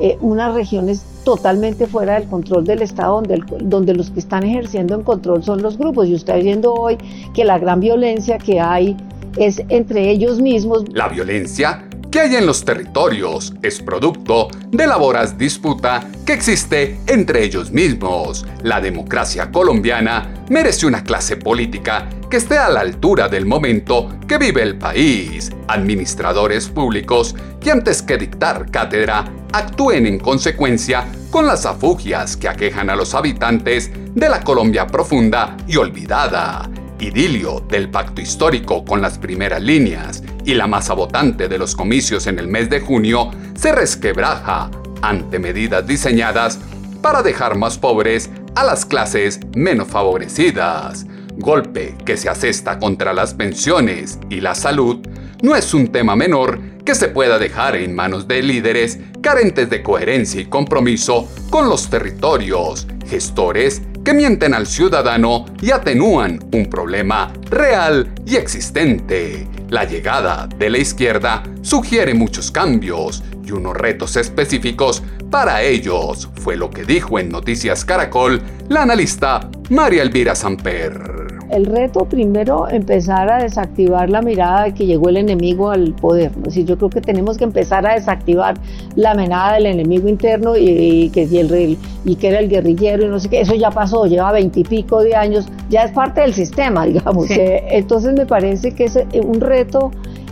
eh, 0.00 0.16
unas 0.20 0.54
regiones 0.54 1.02
totalmente 1.24 1.86
fuera 1.86 2.14
del 2.14 2.28
control 2.28 2.64
del 2.64 2.82
Estado, 2.82 3.14
donde, 3.14 3.42
donde 3.60 3.94
los 3.94 4.10
que 4.10 4.20
están 4.20 4.44
ejerciendo 4.44 4.96
el 4.96 5.02
control 5.02 5.42
son 5.42 5.62
los 5.62 5.76
grupos. 5.76 6.08
Y 6.08 6.14
usted 6.14 6.42
viendo 6.42 6.72
hoy 6.72 6.96
que 7.34 7.44
la 7.44 7.58
gran 7.58 7.80
violencia 7.80 8.38
que 8.38 8.60
hay 8.60 8.96
es 9.36 9.62
entre 9.68 10.10
ellos 10.10 10.40
mismos. 10.40 10.84
La 10.92 11.08
violencia 11.08 11.87
que 12.10 12.20
hay 12.20 12.36
en 12.36 12.46
los 12.46 12.64
territorios 12.64 13.52
es 13.62 13.80
producto 13.80 14.48
de 14.70 14.86
la 14.86 14.96
voraz 14.96 15.36
disputa 15.36 16.08
que 16.24 16.32
existe 16.32 16.98
entre 17.06 17.44
ellos 17.44 17.70
mismos. 17.70 18.46
La 18.62 18.80
democracia 18.80 19.50
colombiana 19.50 20.44
merece 20.48 20.86
una 20.86 21.04
clase 21.04 21.36
política 21.36 22.08
que 22.30 22.38
esté 22.38 22.56
a 22.56 22.70
la 22.70 22.80
altura 22.80 23.28
del 23.28 23.44
momento 23.44 24.08
que 24.26 24.38
vive 24.38 24.62
el 24.62 24.78
país. 24.78 25.50
Administradores 25.68 26.68
públicos 26.68 27.34
que 27.60 27.70
antes 27.70 28.00
que 28.02 28.16
dictar 28.16 28.70
cátedra 28.70 29.30
actúen 29.52 30.06
en 30.06 30.18
consecuencia 30.18 31.06
con 31.30 31.46
las 31.46 31.66
afugias 31.66 32.36
que 32.36 32.48
aquejan 32.48 32.88
a 32.88 32.96
los 32.96 33.14
habitantes 33.14 33.90
de 34.14 34.28
la 34.28 34.40
Colombia 34.40 34.86
profunda 34.86 35.56
y 35.66 35.76
olvidada 35.76 36.70
idilio 37.00 37.60
del 37.68 37.90
pacto 37.90 38.20
histórico 38.20 38.84
con 38.84 39.00
las 39.00 39.18
primeras 39.18 39.62
líneas 39.62 40.22
y 40.48 40.54
la 40.54 40.66
masa 40.66 40.94
votante 40.94 41.46
de 41.46 41.58
los 41.58 41.76
comicios 41.76 42.26
en 42.26 42.38
el 42.38 42.48
mes 42.48 42.70
de 42.70 42.80
junio 42.80 43.30
se 43.54 43.70
resquebraja 43.70 44.70
ante 45.02 45.38
medidas 45.38 45.86
diseñadas 45.86 46.58
para 47.02 47.22
dejar 47.22 47.58
más 47.58 47.76
pobres 47.76 48.30
a 48.54 48.64
las 48.64 48.86
clases 48.86 49.40
menos 49.54 49.88
favorecidas. 49.88 51.04
Golpe 51.36 51.96
que 52.06 52.16
se 52.16 52.30
asesta 52.30 52.78
contra 52.78 53.12
las 53.12 53.34
pensiones 53.34 54.18
y 54.30 54.40
la 54.40 54.54
salud 54.54 55.06
no 55.42 55.54
es 55.54 55.74
un 55.74 55.88
tema 55.88 56.16
menor 56.16 56.58
que 56.82 56.94
se 56.94 57.08
pueda 57.08 57.38
dejar 57.38 57.76
en 57.76 57.94
manos 57.94 58.26
de 58.26 58.42
líderes 58.42 58.98
carentes 59.20 59.68
de 59.68 59.82
coherencia 59.82 60.40
y 60.40 60.46
compromiso 60.46 61.28
con 61.50 61.68
los 61.68 61.90
territorios, 61.90 62.86
gestores 63.06 63.82
que 64.02 64.14
mienten 64.14 64.54
al 64.54 64.66
ciudadano 64.66 65.44
y 65.60 65.72
atenúan 65.72 66.40
un 66.54 66.70
problema 66.70 67.34
real 67.50 68.14
y 68.24 68.36
existente. 68.36 69.57
La 69.68 69.84
llegada 69.84 70.46
de 70.46 70.70
la 70.70 70.78
izquierda 70.78 71.42
sugiere 71.60 72.14
muchos 72.14 72.50
cambios 72.50 73.22
y 73.44 73.52
unos 73.52 73.76
retos 73.76 74.16
específicos. 74.16 75.02
Para 75.30 75.62
ellos, 75.62 76.28
fue 76.36 76.56
lo 76.56 76.70
que 76.70 76.84
dijo 76.84 77.18
en 77.18 77.28
Noticias 77.28 77.84
Caracol 77.84 78.40
la 78.68 78.82
analista 78.82 79.50
María 79.68 80.02
Elvira 80.02 80.34
Samper 80.34 81.27
el 81.50 81.66
reto 81.66 82.04
primero 82.04 82.68
empezar 82.68 83.30
a 83.30 83.42
desactivar 83.42 84.10
la 84.10 84.22
mirada 84.22 84.64
de 84.64 84.74
que 84.74 84.86
llegó 84.86 85.08
el 85.08 85.16
enemigo 85.16 85.70
al 85.70 85.92
poder. 85.94 86.32
¿no? 86.36 86.50
yo 86.50 86.76
creo 86.76 86.90
que 86.90 87.00
tenemos 87.00 87.38
que 87.38 87.44
empezar 87.44 87.86
a 87.86 87.94
desactivar 87.94 88.56
la 88.96 89.12
amenaza 89.12 89.54
del 89.54 89.66
enemigo 89.66 90.08
interno 90.08 90.56
y, 90.56 91.10
que, 91.10 91.22
el, 91.22 91.78
y 92.04 92.16
que 92.16 92.28
era 92.28 92.40
el 92.40 92.48
guerrillero 92.48 93.06
y 93.06 93.08
no 93.08 93.18
sé 93.20 93.28
qué. 93.28 93.40
Eso 93.40 93.54
ya 93.54 93.70
pasó, 93.70 94.06
lleva 94.06 94.32
veintipico 94.32 95.02
de 95.02 95.14
años, 95.14 95.46
ya 95.70 95.84
es 95.84 95.92
parte 95.92 96.20
del 96.20 96.34
sistema, 96.34 96.84
digamos. 96.86 97.30
Eh, 97.30 97.64
entonces 97.70 98.14
me 98.14 98.26
parece 98.26 98.72
que 98.72 98.84
es 98.84 98.96
eh, 98.96 99.06
un 99.24 99.40
reto. 99.40 99.90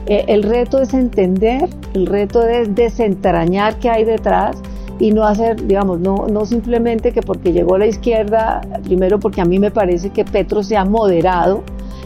Eh, 0.08 0.24
el 0.28 0.44
reto 0.44 0.80
es 0.80 0.94
entender, 0.94 1.68
el 1.94 2.06
reto 2.06 2.46
es 2.46 2.72
desentrañar 2.74 3.76
qué 3.80 3.90
hay 3.90 4.04
detrás 4.04 4.56
y 4.98 5.12
no 5.12 5.24
hacer, 5.24 5.66
digamos, 5.66 6.00
no, 6.00 6.26
no 6.28 6.46
simplemente 6.46 7.12
que 7.12 7.22
porque 7.22 7.52
llegó 7.52 7.78
la 7.78 7.86
izquierda, 7.86 8.60
primero 8.84 9.18
porque 9.18 9.40
a 9.40 9.44
mí 9.44 9.58
me 9.58 9.70
parece 9.70 10.10
que 10.10 10.24
Petro 10.24 10.62
se 10.62 10.76
ha 10.76 10.84
moderado, 10.84 11.62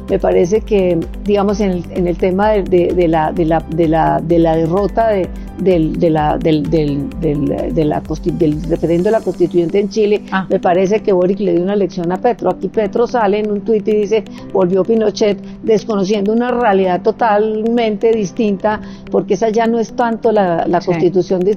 me 0.08 0.18
parece 0.18 0.60
que, 0.62 0.98
digamos, 1.24 1.60
en 1.60 1.70
el, 1.70 1.84
en 1.90 2.06
el 2.06 2.16
tema 2.16 2.50
de, 2.50 2.62
de, 2.62 3.08
la, 3.08 3.32
de, 3.32 3.44
la, 3.44 3.60
de, 3.60 3.88
la, 3.88 4.20
de 4.20 4.38
la 4.38 4.56
derrota 4.56 5.08
de, 5.08 5.28
del, 5.58 5.98
de 5.98 6.10
la, 6.10 6.38
del, 6.38 6.62
del, 6.64 7.08
del, 7.20 7.44
de 7.74 7.84
la, 7.84 8.00
del 8.00 8.62
referendo 8.68 9.04
de 9.04 9.10
la 9.10 9.20
constituyente 9.20 9.78
en 9.78 9.88
Chile, 9.88 10.22
ah. 10.32 10.46
me 10.48 10.58
parece 10.58 11.00
que 11.00 11.12
Boric 11.12 11.40
le 11.40 11.52
dio 11.52 11.62
una 11.62 11.76
lección 11.76 12.10
a 12.12 12.16
Petro. 12.16 12.50
Aquí 12.50 12.68
Petro 12.68 13.06
sale 13.06 13.40
en 13.40 13.50
un 13.50 13.60
tuit 13.60 13.86
y 13.88 13.92
dice, 13.92 14.24
volvió 14.52 14.84
Pinochet, 14.84 15.40
desconociendo 15.62 16.32
una 16.32 16.50
realidad 16.50 17.02
totalmente 17.02 18.12
distinta, 18.12 18.80
porque 19.10 19.34
esa 19.34 19.50
ya 19.50 19.66
no 19.66 19.78
es 19.78 19.92
tanto 19.92 20.32
la, 20.32 20.66
la 20.66 20.80
constitución 20.80 21.40
de, 21.40 21.56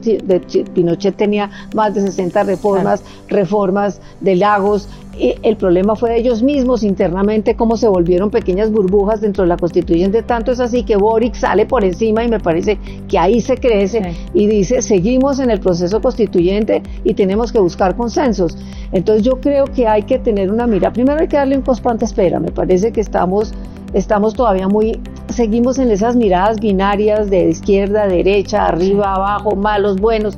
Pinochet, 0.73 1.15
tenía 1.15 1.49
más 1.73 1.93
de 1.93 2.01
60 2.01 2.43
reformas, 2.43 3.03
reformas 3.27 4.01
de 4.21 4.35
lagos, 4.35 4.87
el 5.19 5.57
problema 5.57 5.95
fue 5.95 6.09
de 6.09 6.17
ellos 6.17 6.41
mismos 6.41 6.83
internamente, 6.83 7.55
cómo 7.55 7.77
se 7.77 7.87
volvieron 7.87 8.31
pequeñas 8.31 8.71
burbujas 8.71 9.21
dentro 9.21 9.43
de 9.43 9.49
la 9.49 9.57
constituyente. 9.57 10.23
Tanto 10.23 10.51
es 10.51 10.59
así 10.59 10.83
que 10.83 10.95
Boric 10.95 11.35
sale 11.35 11.65
por 11.65 11.83
encima 11.83 12.23
y 12.23 12.29
me 12.29 12.39
parece 12.39 12.79
que 13.07 13.19
ahí 13.19 13.39
se 13.41 13.57
crece 13.57 14.15
y 14.33 14.47
dice, 14.47 14.81
seguimos 14.81 15.39
en 15.39 15.51
el 15.51 15.59
proceso 15.59 16.01
constituyente 16.01 16.81
y 17.03 17.13
tenemos 17.13 17.51
que 17.51 17.59
buscar 17.59 17.95
consensos. 17.95 18.57
Entonces 18.91 19.23
yo 19.23 19.39
creo 19.39 19.65
que 19.65 19.87
hay 19.87 20.03
que 20.03 20.17
tener 20.17 20.51
una 20.51 20.65
mira. 20.65 20.91
Primero 20.91 21.19
hay 21.19 21.27
que 21.27 21.37
darle 21.37 21.57
un 21.57 21.63
constante 21.63 22.05
espera. 22.05 22.39
Me 22.39 22.51
parece 22.51 22.91
que 22.91 23.01
estamos, 23.01 23.53
estamos 23.93 24.33
todavía 24.33 24.67
muy, 24.67 24.99
seguimos 25.29 25.77
en 25.77 25.91
esas 25.91 26.15
miradas 26.15 26.59
binarias 26.59 27.29
de 27.29 27.49
izquierda, 27.49 28.07
derecha, 28.07 28.65
arriba, 28.65 29.13
abajo, 29.13 29.55
malos, 29.55 29.97
buenos 29.97 30.37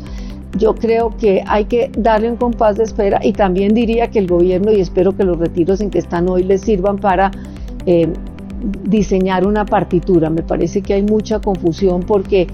yo 0.57 0.75
creo 0.75 1.15
que 1.17 1.43
hay 1.47 1.65
que 1.65 1.91
darle 1.97 2.29
un 2.29 2.37
compás 2.37 2.77
de 2.77 2.83
espera 2.83 3.19
y 3.23 3.33
también 3.33 3.73
diría 3.73 4.09
que 4.09 4.19
el 4.19 4.27
gobierno, 4.27 4.71
y 4.71 4.79
espero 4.81 5.15
que 5.15 5.23
los 5.23 5.37
retiros 5.37 5.81
en 5.81 5.89
que 5.89 5.99
están 5.99 6.29
hoy 6.29 6.43
les 6.43 6.61
sirvan 6.61 6.97
para 6.97 7.31
eh, 7.85 8.07
diseñar 8.83 9.45
una 9.45 9.65
partitura. 9.65 10.29
Me 10.29 10.41
parece 10.41 10.81
que 10.81 10.93
hay 10.93 11.03
mucha 11.03 11.39
confusión 11.39 12.01
porque 12.01 12.47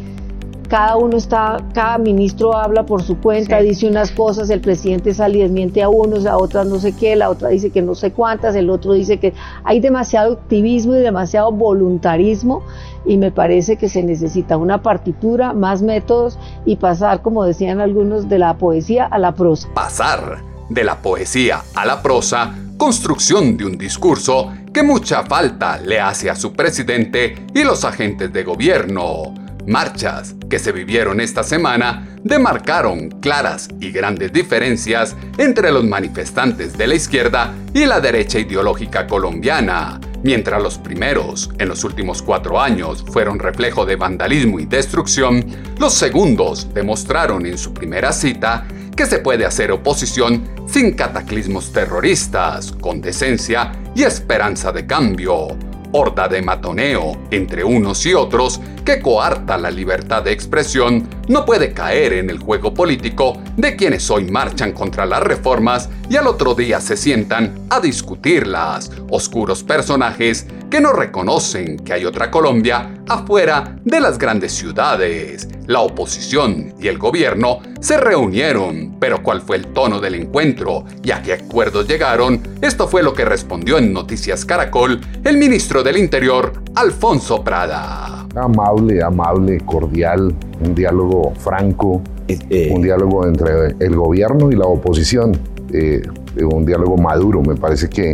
cada 0.71 0.95
uno 0.95 1.17
está, 1.17 1.57
cada 1.73 1.97
ministro 1.97 2.55
habla 2.55 2.85
por 2.85 3.03
su 3.03 3.17
cuenta, 3.17 3.59
dice 3.59 3.89
unas 3.89 4.09
cosas, 4.09 4.49
el 4.49 4.61
presidente 4.61 5.13
sale 5.13 5.39
y 5.39 5.41
desmiente 5.41 5.83
a 5.83 5.89
unos, 5.89 6.25
a 6.25 6.37
otras 6.37 6.65
no 6.65 6.79
sé 6.79 6.93
qué, 6.93 7.17
la 7.17 7.29
otra 7.29 7.49
dice 7.49 7.71
que 7.71 7.81
no 7.81 7.93
sé 7.93 8.13
cuántas, 8.13 8.55
el 8.55 8.69
otro 8.69 8.93
dice 8.93 9.19
que 9.19 9.33
hay 9.65 9.81
demasiado 9.81 10.31
activismo 10.31 10.95
y 10.95 10.99
demasiado 10.99 11.51
voluntarismo 11.51 12.63
y 13.05 13.17
me 13.17 13.31
parece 13.31 13.75
que 13.75 13.89
se 13.89 14.01
necesita 14.01 14.55
una 14.55 14.81
partitura, 14.81 15.51
más 15.51 15.81
métodos 15.81 16.39
y 16.65 16.77
pasar, 16.77 17.21
como 17.21 17.43
decían 17.43 17.81
algunos, 17.81 18.29
de 18.29 18.39
la 18.39 18.57
poesía 18.57 19.07
a 19.07 19.19
la 19.19 19.35
prosa. 19.35 19.67
Pasar 19.73 20.41
de 20.69 20.85
la 20.85 20.95
poesía 21.01 21.63
a 21.75 21.85
la 21.85 22.01
prosa, 22.01 22.55
construcción 22.77 23.57
de 23.57 23.65
un 23.65 23.77
discurso 23.77 24.53
que 24.73 24.83
mucha 24.83 25.23
falta 25.23 25.81
le 25.81 25.99
hace 25.99 26.29
a 26.29 26.35
su 26.35 26.53
presidente 26.53 27.45
y 27.53 27.65
los 27.65 27.83
agentes 27.83 28.31
de 28.31 28.45
gobierno 28.45 29.33
Marchas 29.67 30.35
que 30.49 30.59
se 30.59 30.71
vivieron 30.71 31.21
esta 31.21 31.43
semana 31.43 32.07
demarcaron 32.23 33.09
claras 33.21 33.69
y 33.79 33.91
grandes 33.91 34.33
diferencias 34.33 35.15
entre 35.37 35.71
los 35.71 35.83
manifestantes 35.83 36.77
de 36.77 36.87
la 36.87 36.95
izquierda 36.95 37.53
y 37.73 37.85
la 37.85 37.99
derecha 37.99 38.39
ideológica 38.39 39.07
colombiana. 39.07 39.99
Mientras 40.23 40.61
los 40.61 40.77
primeros, 40.77 41.49
en 41.57 41.67
los 41.67 41.83
últimos 41.83 42.21
cuatro 42.21 42.59
años, 42.61 43.03
fueron 43.07 43.39
reflejo 43.39 43.85
de 43.85 43.95
vandalismo 43.95 44.59
y 44.59 44.65
destrucción, 44.65 45.43
los 45.79 45.93
segundos 45.93 46.71
demostraron 46.73 47.45
en 47.45 47.57
su 47.57 47.73
primera 47.73 48.11
cita 48.11 48.67
que 48.95 49.05
se 49.05 49.19
puede 49.19 49.45
hacer 49.45 49.71
oposición 49.71 50.47
sin 50.67 50.93
cataclismos 50.93 51.71
terroristas, 51.71 52.71
con 52.71 53.01
decencia 53.01 53.71
y 53.95 54.03
esperanza 54.03 54.71
de 54.71 54.85
cambio 54.85 55.57
horda 55.91 56.27
de 56.27 56.41
matoneo 56.41 57.17
entre 57.31 57.63
unos 57.63 58.05
y 58.05 58.13
otros 58.13 58.61
que 58.83 58.99
coarta 58.99 59.57
la 59.57 59.71
libertad 59.71 60.23
de 60.23 60.31
expresión, 60.31 61.07
no 61.27 61.45
puede 61.45 61.73
caer 61.73 62.13
en 62.13 62.29
el 62.29 62.39
juego 62.39 62.73
político 62.73 63.41
de 63.57 63.75
quienes 63.75 64.09
hoy 64.09 64.25
marchan 64.25 64.71
contra 64.71 65.05
las 65.05 65.21
reformas 65.23 65.89
y 66.09 66.17
al 66.17 66.27
otro 66.27 66.55
día 66.55 66.81
se 66.81 66.97
sientan 66.97 67.53
a 67.69 67.79
discutirlas, 67.79 68.91
oscuros 69.09 69.63
personajes 69.63 70.47
que 70.69 70.81
no 70.81 70.93
reconocen 70.93 71.77
que 71.79 71.93
hay 71.93 72.05
otra 72.05 72.31
Colombia 72.31 72.89
afuera 73.07 73.77
de 73.83 73.99
las 73.99 74.17
grandes 74.17 74.53
ciudades. 74.53 75.47
La 75.67 75.81
oposición 75.81 76.73
y 76.79 76.87
el 76.87 76.97
gobierno 76.97 77.59
se 77.81 77.97
reunieron, 77.97 78.97
pero 78.99 79.21
¿cuál 79.21 79.41
fue 79.41 79.57
el 79.57 79.67
tono 79.67 79.99
del 79.99 80.15
encuentro 80.15 80.85
y 81.03 81.11
a 81.11 81.21
qué 81.21 81.33
acuerdos 81.33 81.87
llegaron? 81.87 82.41
Esto 82.61 82.87
fue 82.87 83.03
lo 83.03 83.13
que 83.13 83.25
respondió 83.25 83.77
en 83.77 83.93
Noticias 83.93 84.45
Caracol 84.45 85.01
el 85.23 85.37
ministro 85.37 85.83
del 85.83 85.97
Interior, 85.97 86.63
Alfonso 86.75 87.43
Prada. 87.43 88.20
Amable, 88.35 89.03
amable, 89.03 89.59
cordial, 89.61 90.33
un 90.63 90.75
diálogo 90.75 91.33
franco, 91.37 92.01
eh, 92.27 92.71
un 92.73 92.81
diálogo 92.81 93.27
entre 93.27 93.75
el 93.79 93.95
gobierno 93.95 94.51
y 94.51 94.55
la 94.55 94.65
oposición, 94.65 95.37
eh, 95.73 96.01
un 96.41 96.65
diálogo 96.65 96.97
maduro, 96.97 97.41
me 97.41 97.55
parece 97.55 97.89
que 97.89 98.13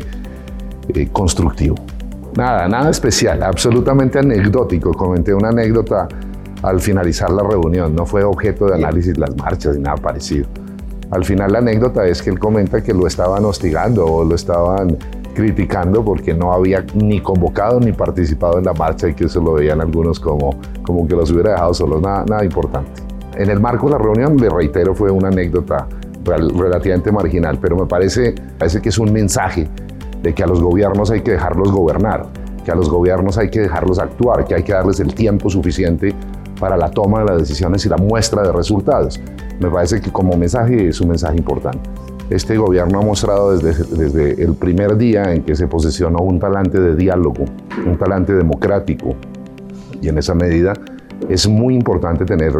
eh, 0.89 1.07
constructivo. 1.11 1.75
Nada, 2.35 2.67
nada 2.67 2.89
especial, 2.89 3.43
absolutamente 3.43 4.19
anecdótico. 4.19 4.91
Comenté 4.93 5.33
una 5.33 5.49
anécdota 5.49 6.07
al 6.63 6.79
finalizar 6.79 7.29
la 7.29 7.43
reunión, 7.43 7.95
no 7.95 8.05
fue 8.05 8.23
objeto 8.23 8.65
de 8.67 8.75
análisis 8.75 9.17
las 9.17 9.35
marchas 9.35 9.75
ni 9.75 9.83
nada 9.83 9.97
parecido. 9.97 10.47
Al 11.11 11.23
final 11.23 11.53
la 11.53 11.59
anécdota 11.59 12.05
es 12.05 12.21
que 12.21 12.29
él 12.29 12.39
comenta 12.39 12.81
que 12.81 12.93
lo 12.93 13.07
estaban 13.07 13.45
hostigando 13.45 14.05
o 14.05 14.23
lo 14.23 14.35
estaban 14.35 14.97
criticando 15.37 16.03
porque 16.03 16.33
no 16.33 16.51
había 16.51 16.83
ni 16.95 17.21
convocado 17.21 17.79
ni 17.79 17.91
participado 17.91 18.57
en 18.57 18.65
la 18.65 18.73
marcha 18.73 19.07
y 19.07 19.13
que 19.13 19.25
eso 19.25 19.39
lo 19.39 19.53
veían 19.53 19.79
algunos 19.79 20.19
como, 20.19 20.59
como 20.81 21.07
que 21.07 21.15
los 21.15 21.29
hubiera 21.29 21.51
dejado 21.51 21.75
solos, 21.75 22.01
nada, 22.01 22.25
nada 22.27 22.43
importante. 22.43 23.03
En 23.35 23.47
el 23.51 23.59
marco 23.59 23.85
de 23.85 23.91
la 23.91 23.99
reunión, 23.99 24.35
le 24.37 24.49
reitero, 24.49 24.95
fue 24.95 25.11
una 25.11 25.27
anécdota 25.27 25.87
relativamente 26.25 27.11
marginal, 27.11 27.59
pero 27.61 27.77
me 27.77 27.85
parece, 27.85 28.33
parece 28.57 28.81
que 28.81 28.89
es 28.89 28.97
un 28.97 29.13
mensaje 29.13 29.67
de 30.23 30.33
que 30.33 30.41
a 30.41 30.47
los 30.47 30.59
gobiernos 30.59 31.11
hay 31.11 31.21
que 31.21 31.31
dejarlos 31.33 31.71
gobernar, 31.71 32.25
que 32.65 32.71
a 32.71 32.75
los 32.75 32.89
gobiernos 32.89 33.37
hay 33.37 33.51
que 33.51 33.59
dejarlos 33.59 33.99
actuar, 33.99 34.43
que 34.45 34.55
hay 34.55 34.63
que 34.63 34.73
darles 34.73 34.99
el 34.99 35.13
tiempo 35.13 35.51
suficiente 35.51 36.15
para 36.59 36.77
la 36.77 36.89
toma 36.89 37.19
de 37.19 37.25
las 37.25 37.37
decisiones 37.37 37.85
y 37.85 37.89
la 37.89 37.97
muestra 37.97 38.41
de 38.41 38.51
resultados. 38.51 39.21
Me 39.59 39.69
parece 39.69 40.01
que 40.01 40.11
como 40.11 40.35
mensaje 40.35 40.87
es 40.87 40.99
un 40.99 41.09
mensaje 41.09 41.37
importante. 41.37 41.87
Este 42.29 42.57
gobierno 42.57 42.99
ha 42.99 43.01
mostrado 43.01 43.57
desde, 43.57 44.43
el 44.43 44.53
primer 44.55 44.97
día 44.97 45.33
en 45.33 45.43
que 45.43 45.55
se 45.55 45.67
posicionó 45.67 46.19
un 46.19 46.39
talante 46.39 46.77
de 46.77 46.95
diálogo, 46.95 47.45
un 47.85 47.97
talante 47.97 48.33
democrático, 48.33 49.15
y 50.01 50.09
en 50.09 50.17
esa 50.17 50.35
medida 50.35 50.73
es 51.29 51.47
muy 51.47 51.73
importante 51.73 52.25
tener 52.25 52.53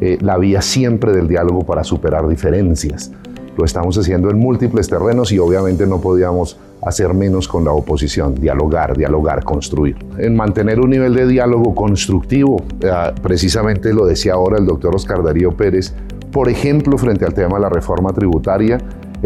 eh, 0.00 0.18
la 0.20 0.36
vía 0.36 0.60
siempre 0.60 1.12
del 1.12 1.28
diálogo 1.28 1.64
para 1.64 1.84
superar 1.84 2.26
diferencias. 2.26 3.12
Lo 3.56 3.64
estamos 3.64 3.96
haciendo 3.96 4.30
en 4.30 4.38
múltiples 4.40 4.88
terrenos 4.88 5.30
y 5.30 5.38
obviamente 5.38 5.86
no 5.86 6.00
podíamos 6.00 6.58
hacer 6.82 7.14
menos 7.14 7.46
con 7.46 7.64
la 7.64 7.70
oposición, 7.70 8.34
dialogar, 8.34 8.96
dialogar, 8.96 9.44
construir. 9.44 9.96
En 10.18 10.34
mantener 10.34 10.80
un 10.80 10.90
nivel 10.90 11.14
de 11.14 11.28
diálogo 11.28 11.72
constructivo, 11.72 12.64
eh, 12.80 12.90
precisamente 13.22 13.94
lo 13.94 14.06
decía 14.06 14.34
ahora 14.34 14.58
el 14.58 14.66
doctor 14.66 14.96
Oscar 14.96 15.22
Darío 15.22 15.52
Pérez, 15.52 15.94
por 16.32 16.48
ejemplo, 16.48 16.98
frente 16.98 17.24
al 17.24 17.32
tema 17.32 17.58
de 17.58 17.62
la 17.62 17.68
reforma 17.68 18.12
tributaria, 18.12 18.78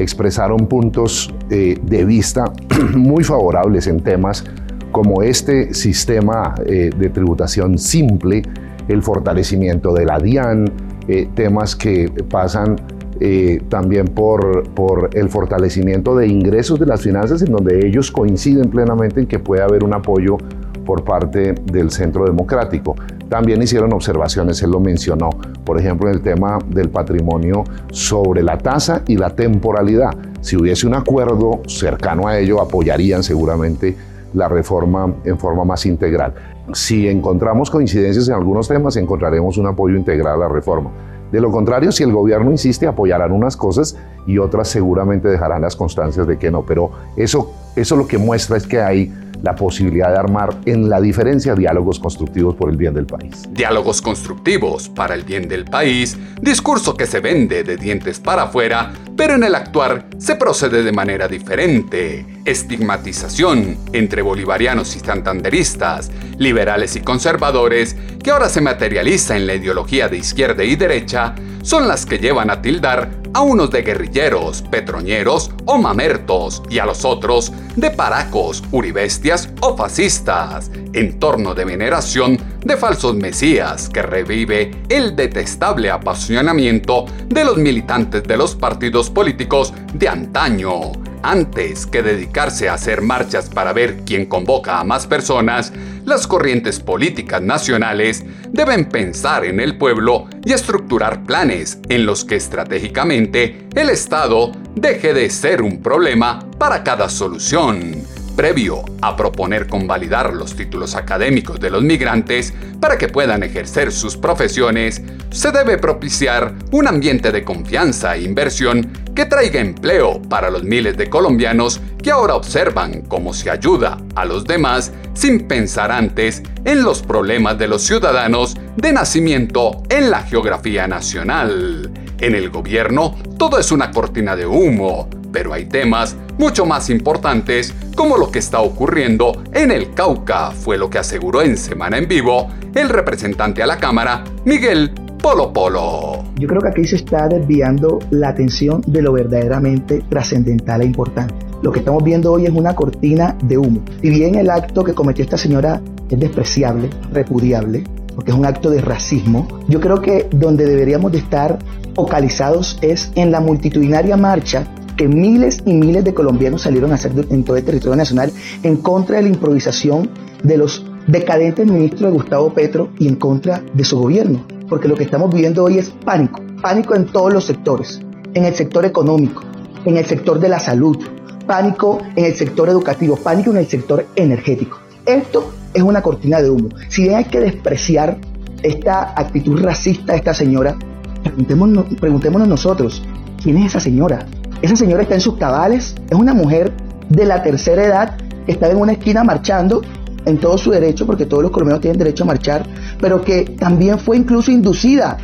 expresaron 0.02 0.66
puntos 0.66 1.32
eh, 1.50 1.78
de 1.82 2.04
vista 2.04 2.52
muy 2.94 3.24
favorables 3.24 3.86
en 3.86 4.00
temas 4.00 4.44
como 4.92 5.22
este 5.22 5.74
sistema 5.74 6.54
de 6.64 7.10
tributación 7.10 7.76
simple, 7.76 8.42
el 8.88 9.02
fortalecimiento 9.02 9.92
de 9.92 10.06
la 10.06 10.18
DIAN, 10.18 10.72
eh, 11.08 11.26
temas 11.34 11.74
que 11.74 12.12
pasan 12.30 12.76
eh, 13.18 13.62
también 13.70 14.08
por, 14.08 14.68
por 14.74 15.08
el 15.14 15.30
fortalecimiento 15.30 16.14
de 16.14 16.28
ingresos 16.28 16.78
de 16.78 16.84
las 16.84 17.00
finanzas, 17.00 17.40
en 17.40 17.50
donde 17.50 17.86
ellos 17.86 18.12
coinciden 18.12 18.68
plenamente 18.68 19.20
en 19.20 19.26
que 19.26 19.38
puede 19.38 19.62
haber 19.62 19.84
un 19.84 19.94
apoyo 19.94 20.36
por 20.84 21.04
parte 21.04 21.54
del 21.72 21.90
Centro 21.90 22.26
Democrático. 22.26 22.94
También 23.28 23.62
hicieron 23.62 23.92
observaciones, 23.92 24.62
él 24.62 24.70
lo 24.70 24.80
mencionó, 24.80 25.30
por 25.64 25.78
ejemplo, 25.78 26.08
en 26.08 26.14
el 26.14 26.22
tema 26.22 26.58
del 26.66 26.88
patrimonio 26.88 27.64
sobre 27.92 28.42
la 28.42 28.56
tasa 28.56 29.02
y 29.06 29.16
la 29.16 29.30
temporalidad. 29.30 30.16
Si 30.40 30.56
hubiese 30.56 30.86
un 30.86 30.94
acuerdo 30.94 31.60
cercano 31.66 32.26
a 32.26 32.38
ello, 32.38 32.60
apoyarían 32.60 33.22
seguramente 33.22 33.96
la 34.32 34.48
reforma 34.48 35.14
en 35.24 35.38
forma 35.38 35.64
más 35.64 35.84
integral. 35.84 36.34
Si 36.72 37.08
encontramos 37.08 37.70
coincidencias 37.70 38.28
en 38.28 38.34
algunos 38.34 38.68
temas, 38.68 38.96
encontraremos 38.96 39.58
un 39.58 39.66
apoyo 39.66 39.96
integral 39.96 40.34
a 40.34 40.46
la 40.46 40.48
reforma. 40.48 40.90
De 41.30 41.40
lo 41.40 41.50
contrario, 41.50 41.92
si 41.92 42.02
el 42.02 42.12
gobierno 42.12 42.50
insiste, 42.50 42.86
apoyarán 42.86 43.32
unas 43.32 43.56
cosas 43.56 43.96
y 44.26 44.38
otras 44.38 44.68
seguramente 44.68 45.28
dejarán 45.28 45.60
las 45.60 45.76
constancias 45.76 46.26
de 46.26 46.38
que 46.38 46.50
no. 46.50 46.64
Pero 46.64 46.90
eso, 47.16 47.52
eso 47.80 47.96
lo 47.96 48.06
que 48.06 48.18
muestra 48.18 48.56
es 48.56 48.66
que 48.66 48.80
hay 48.80 49.12
la 49.42 49.54
posibilidad 49.54 50.10
de 50.10 50.18
armar 50.18 50.56
en 50.66 50.88
la 50.88 51.00
diferencia 51.00 51.54
diálogos 51.54 51.98
constructivos 51.98 52.54
por 52.54 52.70
el 52.70 52.76
bien 52.76 52.94
del 52.94 53.06
país. 53.06 53.44
Diálogos 53.50 54.02
constructivos 54.02 54.88
para 54.88 55.14
el 55.14 55.22
bien 55.22 55.48
del 55.48 55.64
país, 55.64 56.16
discurso 56.40 56.96
que 56.96 57.06
se 57.06 57.20
vende 57.20 57.62
de 57.62 57.76
dientes 57.76 58.18
para 58.18 58.44
afuera, 58.44 58.92
pero 59.16 59.34
en 59.34 59.44
el 59.44 59.54
actuar 59.54 60.06
se 60.18 60.34
procede 60.34 60.82
de 60.82 60.92
manera 60.92 61.28
diferente. 61.28 62.26
Estigmatización 62.44 63.76
entre 63.92 64.22
bolivarianos 64.22 64.96
y 64.96 65.00
santanderistas, 65.00 66.10
liberales 66.38 66.96
y 66.96 67.00
conservadores, 67.00 67.96
que 68.22 68.30
ahora 68.30 68.48
se 68.48 68.60
materializa 68.60 69.36
en 69.36 69.46
la 69.46 69.54
ideología 69.54 70.08
de 70.08 70.18
izquierda 70.18 70.64
y 70.64 70.76
derecha, 70.76 71.34
son 71.68 71.86
las 71.86 72.06
que 72.06 72.16
llevan 72.16 72.48
a 72.48 72.62
tildar 72.62 73.10
a 73.34 73.42
unos 73.42 73.70
de 73.70 73.82
guerrilleros, 73.82 74.62
petroñeros 74.62 75.50
o 75.66 75.76
mamertos 75.76 76.62
y 76.70 76.78
a 76.78 76.86
los 76.86 77.04
otros 77.04 77.52
de 77.76 77.90
paracos, 77.90 78.64
uribestias 78.72 79.50
o 79.60 79.76
fascistas, 79.76 80.70
en 80.94 81.18
torno 81.18 81.54
de 81.54 81.66
veneración 81.66 82.38
de 82.64 82.76
falsos 82.76 83.14
mesías 83.14 83.88
que 83.88 84.02
revive 84.02 84.70
el 84.88 85.16
detestable 85.16 85.90
apasionamiento 85.90 87.06
de 87.26 87.44
los 87.44 87.56
militantes 87.56 88.22
de 88.24 88.36
los 88.36 88.54
partidos 88.54 89.10
políticos 89.10 89.72
de 89.94 90.08
antaño. 90.08 90.92
Antes 91.22 91.86
que 91.86 92.02
dedicarse 92.02 92.68
a 92.68 92.74
hacer 92.74 93.02
marchas 93.02 93.50
para 93.50 93.72
ver 93.72 94.04
quién 94.04 94.26
convoca 94.26 94.78
a 94.78 94.84
más 94.84 95.06
personas, 95.06 95.72
las 96.04 96.26
corrientes 96.26 96.78
políticas 96.78 97.42
nacionales 97.42 98.24
deben 98.50 98.88
pensar 98.88 99.44
en 99.44 99.60
el 99.60 99.76
pueblo 99.76 100.28
y 100.44 100.52
estructurar 100.52 101.24
planes 101.24 101.80
en 101.88 102.06
los 102.06 102.24
que 102.24 102.36
estratégicamente 102.36 103.66
el 103.74 103.90
Estado 103.90 104.52
deje 104.74 105.12
de 105.12 105.28
ser 105.28 105.60
un 105.60 105.82
problema 105.82 106.38
para 106.58 106.84
cada 106.84 107.08
solución 107.08 108.17
previo 108.38 108.84
a 109.02 109.16
proponer 109.16 109.66
convalidar 109.66 110.32
los 110.32 110.54
títulos 110.54 110.94
académicos 110.94 111.58
de 111.58 111.70
los 111.70 111.82
migrantes 111.82 112.54
para 112.80 112.96
que 112.96 113.08
puedan 113.08 113.42
ejercer 113.42 113.90
sus 113.90 114.16
profesiones, 114.16 115.02
se 115.30 115.50
debe 115.50 115.76
propiciar 115.76 116.54
un 116.70 116.86
ambiente 116.86 117.32
de 117.32 117.42
confianza 117.42 118.14
e 118.14 118.22
inversión 118.22 118.92
que 119.12 119.26
traiga 119.26 119.58
empleo 119.58 120.22
para 120.22 120.50
los 120.50 120.62
miles 120.62 120.96
de 120.96 121.10
colombianos 121.10 121.80
que 122.00 122.12
ahora 122.12 122.36
observan 122.36 123.02
cómo 123.02 123.34
se 123.34 123.50
ayuda 123.50 123.98
a 124.14 124.24
los 124.24 124.44
demás 124.44 124.92
sin 125.14 125.48
pensar 125.48 125.90
antes 125.90 126.44
en 126.64 126.84
los 126.84 127.02
problemas 127.02 127.58
de 127.58 127.66
los 127.66 127.82
ciudadanos 127.82 128.56
de 128.76 128.92
nacimiento 128.92 129.82
en 129.88 130.10
la 130.10 130.22
geografía 130.22 130.86
nacional. 130.86 131.90
En 132.20 132.36
el 132.36 132.50
gobierno 132.50 133.16
todo 133.36 133.58
es 133.58 133.72
una 133.72 133.90
cortina 133.90 134.36
de 134.36 134.46
humo, 134.46 135.08
pero 135.32 135.52
hay 135.52 135.66
temas 135.66 136.16
mucho 136.38 136.66
más 136.66 136.90
importantes 136.90 137.74
como 137.94 138.16
lo 138.16 138.30
que 138.30 138.38
está 138.38 138.60
ocurriendo 138.60 139.42
en 139.52 139.70
el 139.70 139.92
Cauca, 139.92 140.50
fue 140.52 140.78
lo 140.78 140.88
que 140.88 140.98
aseguró 140.98 141.42
en 141.42 141.56
Semana 141.56 141.98
en 141.98 142.08
Vivo 142.08 142.48
el 142.74 142.88
representante 142.88 143.62
a 143.62 143.66
la 143.66 143.78
Cámara, 143.78 144.24
Miguel 144.44 144.92
Polo 145.20 145.52
Polo. 145.52 146.24
Yo 146.36 146.46
creo 146.46 146.60
que 146.60 146.68
aquí 146.68 146.84
se 146.84 146.96
está 146.96 147.26
desviando 147.26 147.98
la 148.10 148.28
atención 148.28 148.82
de 148.86 149.02
lo 149.02 149.12
verdaderamente 149.12 150.02
trascendental 150.08 150.82
e 150.82 150.86
importante. 150.86 151.34
Lo 151.60 151.72
que 151.72 151.80
estamos 151.80 152.04
viendo 152.04 152.32
hoy 152.32 152.46
es 152.46 152.52
una 152.52 152.76
cortina 152.76 153.36
de 153.42 153.58
humo. 153.58 153.80
Si 154.00 154.10
bien 154.10 154.36
el 154.36 154.48
acto 154.48 154.84
que 154.84 154.94
cometió 154.94 155.24
esta 155.24 155.36
señora 155.36 155.80
es 156.08 156.20
despreciable, 156.20 156.88
repudiable, 157.12 157.82
porque 158.14 158.30
es 158.30 158.36
un 158.36 158.46
acto 158.46 158.70
de 158.70 158.80
racismo, 158.80 159.48
yo 159.66 159.80
creo 159.80 160.00
que 160.00 160.28
donde 160.30 160.66
deberíamos 160.66 161.10
de 161.10 161.18
estar 161.18 161.58
focalizados 161.94 162.78
es 162.80 163.10
en 163.16 163.32
la 163.32 163.40
multitudinaria 163.40 164.16
marcha 164.16 164.64
que 164.98 165.08
miles 165.08 165.62
y 165.64 165.72
miles 165.72 166.04
de 166.04 166.12
colombianos 166.12 166.62
salieron 166.62 166.90
a 166.90 166.96
hacer 166.96 167.12
en 167.30 167.44
todo 167.44 167.56
el 167.56 167.64
territorio 167.64 167.96
nacional 167.96 168.32
en 168.64 168.76
contra 168.76 169.16
de 169.16 169.22
la 169.22 169.28
improvisación 169.28 170.10
de 170.42 170.58
los 170.58 170.84
decadentes 171.06 171.66
ministros 171.66 172.10
de 172.10 172.18
Gustavo 172.18 172.52
Petro 172.52 172.90
y 172.98 173.06
en 173.06 173.14
contra 173.14 173.62
de 173.72 173.84
su 173.84 173.98
gobierno. 173.98 174.44
Porque 174.68 174.88
lo 174.88 174.96
que 174.96 175.04
estamos 175.04 175.32
viviendo 175.32 175.64
hoy 175.64 175.78
es 175.78 175.90
pánico, 176.04 176.42
pánico 176.60 176.96
en 176.96 177.06
todos 177.06 177.32
los 177.32 177.44
sectores, 177.44 178.00
en 178.34 178.44
el 178.44 178.54
sector 178.54 178.84
económico, 178.84 179.42
en 179.84 179.96
el 179.96 180.04
sector 180.04 180.40
de 180.40 180.48
la 180.48 180.58
salud, 180.58 180.98
pánico 181.46 181.98
en 182.16 182.24
el 182.24 182.34
sector 182.34 182.68
educativo, 182.68 183.16
pánico 183.16 183.52
en 183.52 183.58
el 183.58 183.66
sector 183.68 184.04
energético. 184.16 184.78
Esto 185.06 185.52
es 185.72 185.82
una 185.82 186.02
cortina 186.02 186.42
de 186.42 186.50
humo. 186.50 186.70
Si 186.88 187.02
bien 187.02 187.14
hay 187.14 187.24
que 187.24 187.38
despreciar 187.38 188.18
esta 188.64 189.12
actitud 189.16 189.62
racista 189.62 190.12
de 190.12 190.18
esta 190.18 190.34
señora, 190.34 190.76
preguntémonos, 191.22 191.86
preguntémonos 192.00 192.48
nosotros, 192.48 193.00
¿quién 193.40 193.58
es 193.58 193.66
esa 193.66 193.80
señora? 193.80 194.26
Esa 194.60 194.74
señora 194.74 195.02
está 195.02 195.14
en 195.14 195.20
sus 195.20 195.36
cabales, 195.36 195.94
es 196.10 196.18
una 196.18 196.34
mujer 196.34 196.72
de 197.08 197.24
la 197.24 197.42
tercera 197.42 197.84
edad 197.84 198.16
que 198.44 198.52
está 198.52 198.68
en 198.68 198.78
una 198.78 198.92
esquina 198.92 199.22
marchando 199.22 199.82
en 200.24 200.38
todo 200.38 200.58
su 200.58 200.70
derecho, 200.70 201.06
porque 201.06 201.26
todos 201.26 201.44
los 201.44 201.52
colombianos 201.52 201.80
tienen 201.80 201.98
derecho 201.98 202.24
a 202.24 202.26
marchar, 202.26 202.66
pero 203.00 203.22
que 203.22 203.56
también 203.58 203.98
fue 203.98 204.16
incluso 204.16 204.50
inducida 204.50 205.16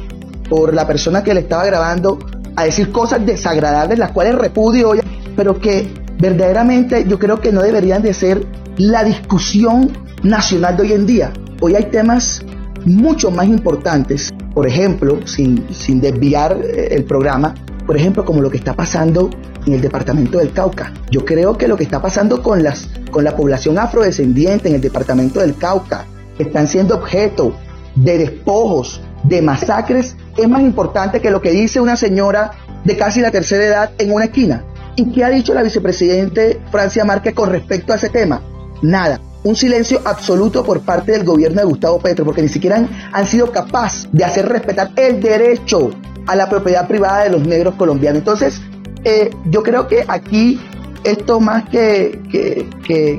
por 0.48 0.72
la 0.72 0.86
persona 0.86 1.22
que 1.24 1.34
le 1.34 1.40
estaba 1.40 1.64
grabando 1.64 2.18
a 2.56 2.64
decir 2.64 2.92
cosas 2.92 3.26
desagradables, 3.26 3.98
las 3.98 4.12
cuales 4.12 4.36
repudio, 4.36 4.92
pero 5.36 5.58
que 5.58 5.92
verdaderamente 6.18 7.04
yo 7.08 7.18
creo 7.18 7.40
que 7.40 7.50
no 7.50 7.62
deberían 7.62 8.02
de 8.02 8.14
ser 8.14 8.46
la 8.76 9.02
discusión 9.02 9.90
nacional 10.22 10.76
de 10.76 10.82
hoy 10.82 10.92
en 10.92 11.06
día. 11.06 11.32
Hoy 11.60 11.74
hay 11.74 11.84
temas 11.90 12.42
mucho 12.84 13.30
más 13.30 13.46
importantes, 13.46 14.32
por 14.54 14.66
ejemplo, 14.66 15.26
sin, 15.26 15.66
sin 15.72 16.00
desviar 16.00 16.56
eh, 16.62 16.88
el 16.92 17.04
programa, 17.04 17.54
por 17.86 17.96
ejemplo, 17.96 18.24
como 18.24 18.40
lo 18.40 18.50
que 18.50 18.56
está 18.56 18.74
pasando 18.74 19.30
en 19.66 19.74
el 19.74 19.80
departamento 19.80 20.38
del 20.38 20.52
Cauca. 20.52 20.92
Yo 21.10 21.24
creo 21.24 21.56
que 21.56 21.68
lo 21.68 21.76
que 21.76 21.84
está 21.84 22.00
pasando 22.00 22.42
con, 22.42 22.62
las, 22.62 22.88
con 23.10 23.24
la 23.24 23.36
población 23.36 23.78
afrodescendiente 23.78 24.68
en 24.68 24.76
el 24.76 24.80
departamento 24.80 25.40
del 25.40 25.56
Cauca, 25.56 26.06
que 26.36 26.44
están 26.44 26.66
siendo 26.66 26.96
objeto 26.96 27.56
de 27.94 28.18
despojos, 28.18 29.00
de 29.24 29.40
masacres, 29.42 30.16
es 30.36 30.48
más 30.48 30.62
importante 30.62 31.20
que 31.20 31.30
lo 31.30 31.40
que 31.40 31.50
dice 31.50 31.80
una 31.80 31.96
señora 31.96 32.52
de 32.84 32.96
casi 32.96 33.20
la 33.20 33.30
tercera 33.30 33.64
edad 33.64 33.90
en 33.98 34.12
una 34.12 34.26
esquina. 34.26 34.64
¿Y 34.96 35.10
qué 35.10 35.24
ha 35.24 35.30
dicho 35.30 35.54
la 35.54 35.62
vicepresidente 35.62 36.60
Francia 36.70 37.04
Márquez 37.04 37.34
con 37.34 37.50
respecto 37.50 37.92
a 37.92 37.96
ese 37.96 38.10
tema? 38.10 38.42
Nada. 38.82 39.20
un 39.44 39.56
silencio 39.56 40.00
absoluto 40.06 40.64
por 40.64 40.80
parte 40.80 41.12
del 41.12 41.22
gobierno 41.22 41.60
de 41.60 41.66
Gustavo 41.66 41.98
Petro, 41.98 42.24
porque 42.24 42.40
ni 42.40 42.48
siquiera 42.48 42.88
han, 43.12 43.26
sido 43.26 43.52
capaces 43.52 44.08
de 44.10 44.24
hacer 44.24 44.48
respetar 44.48 44.90
el 44.96 45.20
derecho 45.20 45.90
a 46.26 46.36
la 46.36 46.48
propiedad 46.48 46.86
privada 46.86 47.24
de 47.24 47.30
los 47.30 47.46
negros 47.46 47.74
colombianos. 47.74 48.18
Entonces, 48.18 48.60
eh, 49.04 49.30
yo 49.46 49.62
creo 49.62 49.86
que 49.86 50.04
aquí 50.08 50.60
esto 51.04 51.38
más 51.38 51.68
que, 51.68 52.18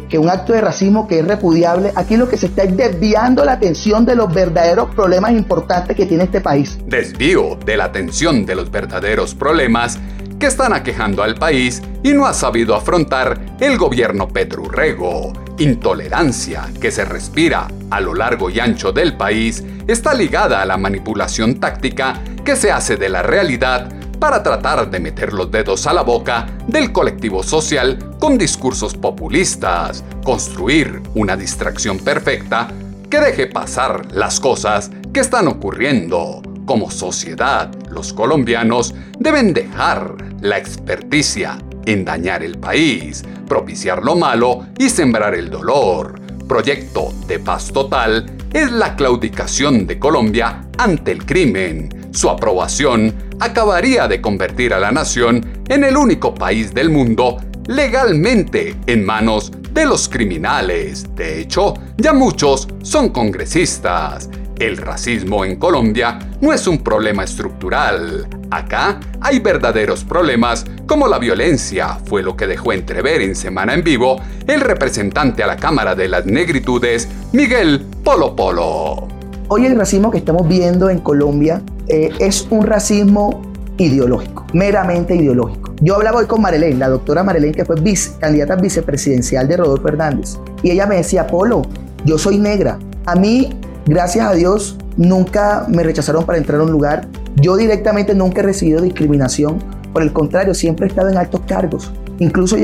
que, 0.10 0.18
un 0.18 0.30
acto 0.30 0.54
de 0.54 0.62
racismo 0.62 1.08
que 1.08 1.20
es 1.20 1.28
repudiable, 1.28 1.92
aquí 1.96 2.18
lo 2.18 2.28
que 2.28 2.38
se 2.38 2.48
está 2.48 2.64
es 2.64 2.76
desviando 2.76 3.46
la 3.46 3.54
atención 3.54 4.06
de 4.06 4.16
los 4.16 4.34
verdaderos 4.34 4.94
problemas 4.96 5.32
importantes 5.32 5.96
que 5.96 6.06
tiene 6.06 6.24
este 6.24 6.42
país. 6.42 6.80
Desvío 6.88 7.58
de 7.64 7.78
la 7.78 7.86
atención 7.86 8.46
de 8.46 8.56
los 8.56 8.72
verdaderos 8.72 9.36
problemas 9.36 10.00
que 10.40 10.48
están 10.48 10.74
aquejando 10.74 11.24
al 11.24 11.36
país 11.36 11.82
y 12.04 12.14
no 12.14 12.26
ha 12.26 12.34
sabido 12.34 12.76
afrontar 12.76 13.40
el 13.60 13.78
gobierno 13.78 14.28
Petrurrego. 14.28 15.34
Intolerancia 15.58 16.70
que 16.82 16.92
se 16.92 17.06
respira 17.06 17.68
a 17.90 18.02
lo 18.02 18.14
largo 18.14 18.50
y 18.50 18.60
ancho 18.60 18.92
del 18.92 19.16
país 19.16 19.64
está 19.88 20.14
ligada 20.14 20.62
a 20.62 20.66
la 20.66 20.78
manipulación 20.78 21.60
táctica 21.60 22.22
que 22.44 22.56
se 22.56 22.72
hace 22.72 22.98
de 22.98 23.10
la 23.10 23.24
realidad 23.24 23.90
para 24.20 24.42
tratar 24.44 24.90
de 24.90 25.00
meter 25.00 25.34
los 25.34 25.52
dedos 25.52 25.88
a 25.88 25.94
la 25.94 26.02
boca 26.02 26.48
del 26.68 26.92
colectivo 26.92 27.44
social 27.44 28.16
con 28.20 28.38
discursos 28.38 28.96
populistas, 28.96 30.04
construir 30.24 31.02
una 31.14 31.38
distracción 31.38 32.00
perfecta 32.00 32.68
que 33.10 33.20
deje 33.20 33.48
pasar 33.48 34.12
las 34.12 34.40
cosas 34.40 34.90
que 35.14 35.20
están 35.20 35.48
ocurriendo. 35.48 36.42
Como 36.66 36.90
sociedad, 36.90 37.70
los 37.92 38.12
colombianos 38.12 38.96
deben 39.20 39.54
dejar 39.54 40.16
la 40.42 40.58
experticia 40.58 41.60
en 41.86 42.04
dañar 42.04 42.44
el 42.44 42.58
país, 42.58 43.24
propiciar 43.48 44.04
lo 44.04 44.16
malo 44.16 44.66
y 44.80 44.90
sembrar 44.90 45.36
el 45.36 45.50
dolor. 45.50 46.20
Proyecto 46.48 47.14
de 47.28 47.40
paz 47.40 47.72
total 47.72 48.26
es 48.52 48.72
la 48.72 48.96
claudicación 48.96 49.86
de 49.86 50.00
Colombia 50.00 50.66
ante 50.78 51.12
el 51.12 51.26
crimen. 51.26 51.90
Su 52.12 52.30
aprobación 52.30 53.14
acabaría 53.40 54.08
de 54.08 54.22
convertir 54.22 54.74
a 54.74 54.80
la 54.80 54.92
nación 54.92 55.64
en 55.70 55.84
el 55.84 55.96
único 55.96 56.34
país 56.34 56.74
del 56.74 56.90
mundo 56.90 57.38
legalmente 57.68 58.76
en 58.88 59.06
manos 59.06 59.52
de 59.72 59.86
los 59.86 60.08
criminales. 60.08 61.06
De 61.16 61.42
hecho, 61.42 61.74
ya 61.98 62.14
muchos 62.14 62.68
son 62.82 63.10
congresistas. 63.10 64.30
El 64.60 64.78
racismo 64.78 65.44
en 65.44 65.58
Colombia 65.58 66.18
no 66.40 66.54
es 66.54 66.66
un 66.66 66.78
problema 66.78 67.26
estructural. 67.26 68.26
Acá 68.50 69.02
hay 69.20 69.40
verdaderos 69.40 70.06
problemas 70.06 70.66
como 70.88 71.10
la 71.10 71.20
violencia, 71.20 71.98
fue 72.06 72.24
lo 72.24 72.38
que 72.38 72.48
dejó 72.48 72.72
entrever 72.72 73.22
en 73.22 73.36
Semana 73.36 73.74
en 73.74 73.84
Vivo 73.84 74.16
el 74.48 74.62
representante 74.62 75.44
a 75.44 75.48
la 75.48 75.58
Cámara 75.58 75.94
de 75.94 76.08
las 76.08 76.26
Negritudes, 76.26 77.10
Miguel 77.34 77.86
Polo 78.02 78.34
Polo. 78.34 79.08
Hoy 79.50 79.66
el 79.66 79.76
racismo 79.76 80.10
que 80.10 80.20
estamos 80.20 80.48
viendo 80.48 80.90
en 80.90 81.00
Colombia 81.00 81.62
eh, 81.88 82.12
es 82.20 82.48
un 82.50 82.66
racismo 82.66 83.42
ideológico, 83.78 84.46
meramente 84.54 85.18
ideológico. 85.18 85.74
Yo 85.82 85.96
hablaba 85.96 86.20
hoy 86.20 86.28
con 86.28 86.42
Marilén, 86.42 86.80
la 86.80 86.88
doctora 86.88 87.24
Marilén, 87.24 87.54
que 87.54 87.66
fue 87.66 87.76
vice, 87.82 88.12
candidata 88.20 88.56
vicepresidencial 88.56 89.50
de 89.50 89.58
Rodolfo 89.58 89.90
Hernández, 89.90 90.38
y 90.64 90.72
ella 90.72 90.88
me 90.88 90.96
decía, 90.96 91.28
Polo, 91.28 91.64
yo 92.06 92.18
soy 92.18 92.38
negra. 92.38 92.80
A 93.06 93.16
mí 93.16 93.50
Gracias 93.86 94.28
a 94.28 94.34
Dios 94.34 94.78
nunca 94.98 95.66
me 95.70 95.84
rechazaron 95.84 96.26
para 96.26 96.38
entrar 96.38 96.60
a 96.60 96.64
un 96.64 96.72
lugar. 96.72 97.08
Yo 97.36 97.56
directamente 97.56 98.16
nunca 98.16 98.42
he 98.42 98.44
recibido 98.44 98.82
discriminación. 98.82 99.60
Por 99.94 100.02
el 100.02 100.12
contrario, 100.12 100.54
siempre 100.54 100.88
he 100.88 100.90
estado 100.90 101.10
en 101.10 101.18
altos 101.18 101.42
cargos. 101.48 101.92
Incluso 102.20 102.56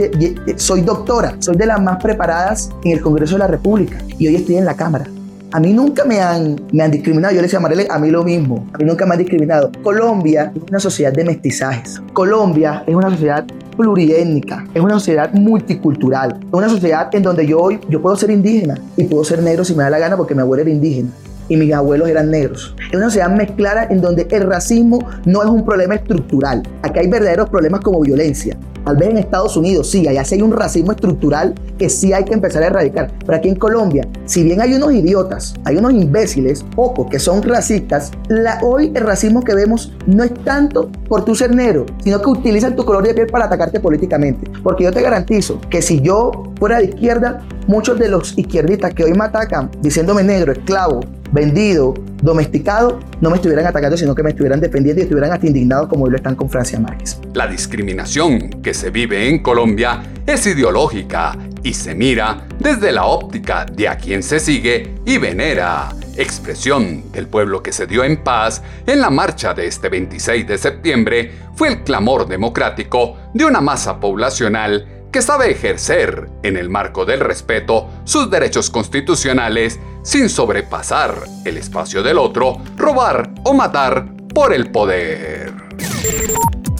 soy 0.55 0.81
doctora, 0.81 1.35
soy 1.39 1.57
de 1.57 1.65
las 1.65 1.81
más 1.81 2.01
preparadas 2.01 2.71
en 2.83 2.93
el 2.93 3.01
Congreso 3.01 3.35
de 3.35 3.39
la 3.39 3.47
República 3.47 3.97
y 4.17 4.27
hoy 4.27 4.35
estoy 4.35 4.55
en 4.55 4.65
la 4.65 4.75
Cámara. 4.75 5.05
A 5.53 5.59
mí 5.59 5.73
nunca 5.73 6.05
me 6.05 6.21
han, 6.21 6.55
me 6.71 6.81
han 6.81 6.91
discriminado. 6.91 7.33
Yo 7.33 7.41
le 7.41 7.47
decía 7.47 7.59
a 7.59 7.61
Marele, 7.61 7.85
a 7.89 7.99
mí 7.99 8.09
lo 8.09 8.23
mismo. 8.23 8.65
A 8.73 8.77
mí 8.77 8.85
nunca 8.85 9.05
me 9.05 9.15
han 9.15 9.19
discriminado. 9.19 9.69
Colombia 9.83 10.51
es 10.55 10.61
una 10.69 10.79
sociedad 10.79 11.11
de 11.11 11.25
mestizajes. 11.25 12.01
Colombia 12.13 12.83
es 12.87 12.95
una 12.95 13.09
sociedad 13.09 13.45
pluriétnica, 13.75 14.65
es 14.73 14.81
una 14.81 14.93
sociedad 14.93 15.33
multicultural, 15.33 16.39
es 16.41 16.53
una 16.53 16.69
sociedad 16.69 17.09
en 17.13 17.23
donde 17.23 17.47
yo 17.47 17.69
yo 17.89 18.01
puedo 18.01 18.15
ser 18.15 18.29
indígena 18.29 18.77
y 18.95 19.05
puedo 19.05 19.23
ser 19.23 19.41
negro 19.41 19.63
si 19.63 19.73
me 19.73 19.83
da 19.83 19.89
la 19.89 19.99
gana 19.99 20.17
porque 20.17 20.35
mi 20.35 20.41
abuelo 20.41 20.61
era 20.61 20.71
indígena 20.71 21.09
y 21.51 21.57
mis 21.57 21.73
abuelos 21.73 22.07
eran 22.07 22.31
negros. 22.31 22.73
Es 22.89 22.95
una 22.95 23.07
sociedad 23.07 23.29
mezclada 23.29 23.87
en 23.89 23.99
donde 23.99 24.25
el 24.31 24.43
racismo 24.43 24.99
no 25.25 25.43
es 25.43 25.49
un 25.49 25.65
problema 25.65 25.95
estructural. 25.95 26.63
Aquí 26.81 26.99
hay 26.99 27.09
verdaderos 27.09 27.49
problemas 27.49 27.81
como 27.81 27.99
violencia, 27.99 28.57
Tal 28.85 28.97
vez 28.97 29.09
en 29.09 29.17
Estados 29.17 29.55
Unidos 29.57 29.89
sí, 29.91 30.07
allá 30.07 30.25
sí 30.25 30.35
hay 30.35 30.41
un 30.41 30.51
racismo 30.51 30.91
estructural 30.91 31.53
que 31.77 31.89
sí 31.89 32.13
hay 32.13 32.25
que 32.25 32.33
empezar 32.33 32.63
a 32.63 32.67
erradicar. 32.67 33.11
Pero 33.19 33.37
aquí 33.37 33.49
en 33.49 33.55
Colombia, 33.55 34.07
si 34.25 34.43
bien 34.43 34.59
hay 34.59 34.73
unos 34.73 34.93
idiotas, 34.93 35.53
hay 35.65 35.77
unos 35.77 35.93
imbéciles, 35.93 36.65
pocos, 36.75 37.07
que 37.07 37.19
son 37.19 37.43
racistas, 37.43 38.11
la, 38.27 38.59
hoy 38.63 38.91
el 38.95 39.03
racismo 39.03 39.43
que 39.43 39.53
vemos 39.53 39.93
no 40.07 40.23
es 40.23 40.33
tanto 40.43 40.89
por 41.07 41.23
tu 41.25 41.35
ser 41.35 41.53
negro, 41.53 41.85
sino 42.03 42.21
que 42.21 42.29
utilizan 42.29 42.75
tu 42.75 42.83
color 42.83 43.05
de 43.05 43.13
piel 43.13 43.27
para 43.27 43.45
atacarte 43.45 43.79
políticamente. 43.79 44.49
Porque 44.63 44.85
yo 44.85 44.91
te 44.91 45.01
garantizo 45.01 45.61
que 45.69 45.81
si 45.81 46.01
yo 46.01 46.31
fuera 46.57 46.79
de 46.79 46.85
izquierda, 46.85 47.41
muchos 47.67 47.99
de 47.99 48.09
los 48.09 48.37
izquierdistas 48.37 48.93
que 48.93 49.03
hoy 49.03 49.13
me 49.13 49.25
atacan 49.25 49.69
diciéndome 49.81 50.23
negro, 50.23 50.53
esclavo, 50.53 51.01
vendido, 51.31 51.93
domesticado, 52.21 52.99
no 53.19 53.29
me 53.29 53.37
estuvieran 53.37 53.65
atacando, 53.65 53.97
sino 53.97 54.13
que 54.15 54.23
me 54.23 54.31
estuvieran 54.31 54.59
defendiendo 54.59 55.01
y 55.01 55.03
estuvieran 55.03 55.31
hasta 55.31 55.47
indignados 55.47 55.87
como 55.87 56.05
hoy 56.05 56.11
lo 56.11 56.17
están 56.17 56.35
con 56.35 56.49
Francia 56.49 56.79
Márquez. 56.79 57.19
La 57.33 57.47
discriminación 57.47 58.61
que 58.61 58.73
se 58.73 58.89
vive 58.89 59.29
en 59.29 59.39
Colombia 59.39 60.03
es 60.25 60.45
ideológica 60.45 61.37
y 61.63 61.73
se 61.73 61.95
mira 61.95 62.47
desde 62.59 62.91
la 62.91 63.05
óptica 63.05 63.65
de 63.65 63.87
a 63.87 63.97
quien 63.97 64.23
se 64.23 64.39
sigue 64.39 64.95
y 65.05 65.17
venera. 65.17 65.89
Expresión 66.17 67.11
del 67.11 67.27
pueblo 67.27 67.63
que 67.63 67.71
se 67.71 67.87
dio 67.87 68.03
en 68.03 68.21
paz 68.21 68.61
en 68.85 68.99
la 68.99 69.09
marcha 69.09 69.53
de 69.53 69.65
este 69.67 69.87
26 69.87 70.45
de 70.45 70.57
septiembre 70.57 71.31
fue 71.55 71.69
el 71.69 71.83
clamor 71.83 72.27
democrático 72.27 73.15
de 73.33 73.45
una 73.45 73.61
masa 73.61 73.99
poblacional 73.99 75.00
que 75.11 75.21
sabe 75.21 75.51
ejercer, 75.51 76.29
en 76.41 76.55
el 76.55 76.69
marco 76.69 77.05
del 77.05 77.19
respeto, 77.19 77.89
sus 78.05 78.29
derechos 78.31 78.69
constitucionales 78.69 79.79
sin 80.03 80.29
sobrepasar 80.29 81.15
el 81.43 81.57
espacio 81.57 82.01
del 82.01 82.17
otro, 82.17 82.57
robar 82.77 83.29
o 83.43 83.53
matar 83.53 84.07
por 84.33 84.53
el 84.53 84.71
poder. 84.71 85.53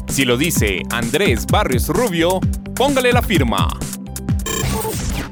Si 0.08 0.24
lo 0.24 0.38
dice 0.38 0.82
Andrés 0.90 1.46
Barrios 1.46 1.90
Rubio, 1.90 2.40
póngale 2.76 3.12
la 3.12 3.22
firma. 3.22 3.68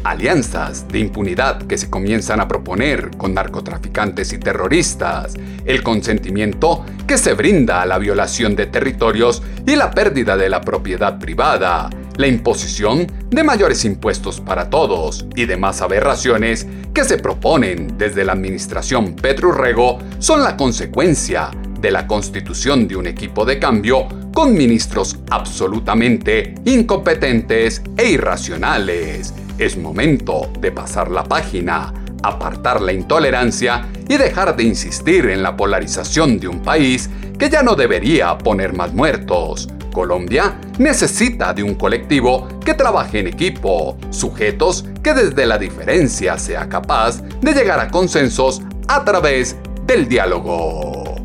Alianzas 0.04 0.86
de 0.88 1.00
impunidad 1.00 1.62
que 1.62 1.78
se 1.78 1.90
comienzan 1.90 2.40
a 2.40 2.48
proponer 2.48 3.10
con 3.16 3.34
narcotraficantes 3.34 4.32
y 4.32 4.38
terroristas, 4.38 5.34
el 5.64 5.82
consentimiento 5.82 6.84
que 7.06 7.18
se 7.18 7.34
brinda 7.34 7.82
a 7.82 7.86
la 7.86 7.98
violación 7.98 8.56
de 8.56 8.66
territorios 8.66 9.42
y 9.66 9.76
la 9.76 9.90
pérdida 9.90 10.36
de 10.36 10.48
la 10.48 10.60
propiedad 10.60 11.18
privada, 11.18 11.90
la 12.16 12.26
imposición 12.26 13.06
de 13.30 13.44
mayores 13.44 13.84
impuestos 13.84 14.40
para 14.40 14.70
todos 14.70 15.26
y 15.36 15.44
demás 15.44 15.82
aberraciones 15.82 16.66
que 16.92 17.04
se 17.04 17.18
proponen 17.18 17.96
desde 17.96 18.24
la 18.24 18.32
administración 18.32 19.14
Petrurrego 19.14 19.98
son 20.18 20.42
la 20.42 20.56
consecuencia 20.56 21.50
de 21.80 21.90
la 21.90 22.06
constitución 22.06 22.88
de 22.88 22.96
un 22.96 23.06
equipo 23.06 23.44
de 23.44 23.58
cambio 23.58 24.08
con 24.34 24.54
ministros 24.54 25.18
absolutamente 25.30 26.54
incompetentes 26.64 27.82
e 27.96 28.10
irracionales. 28.10 29.32
Es 29.58 29.76
momento 29.76 30.50
de 30.60 30.72
pasar 30.72 31.10
la 31.10 31.24
página, 31.24 31.92
apartar 32.22 32.80
la 32.80 32.92
intolerancia 32.92 33.88
y 34.08 34.16
dejar 34.16 34.56
de 34.56 34.64
insistir 34.64 35.26
en 35.26 35.42
la 35.42 35.56
polarización 35.56 36.38
de 36.38 36.48
un 36.48 36.60
país 36.60 37.10
que 37.38 37.50
ya 37.50 37.62
no 37.62 37.74
debería 37.74 38.38
poner 38.38 38.72
más 38.72 38.92
muertos 38.92 39.68
Colombia 39.98 40.56
necesita 40.78 41.52
de 41.52 41.64
un 41.64 41.74
colectivo 41.74 42.46
que 42.64 42.74
trabaje 42.74 43.18
en 43.18 43.26
equipo, 43.26 43.98
sujetos 44.10 44.84
que 45.02 45.12
desde 45.12 45.44
la 45.44 45.58
diferencia 45.58 46.38
sea 46.38 46.68
capaz 46.68 47.20
de 47.40 47.52
llegar 47.52 47.80
a 47.80 47.88
consensos 47.88 48.62
a 48.86 49.04
través 49.04 49.56
del 49.86 50.08
diálogo. 50.08 51.16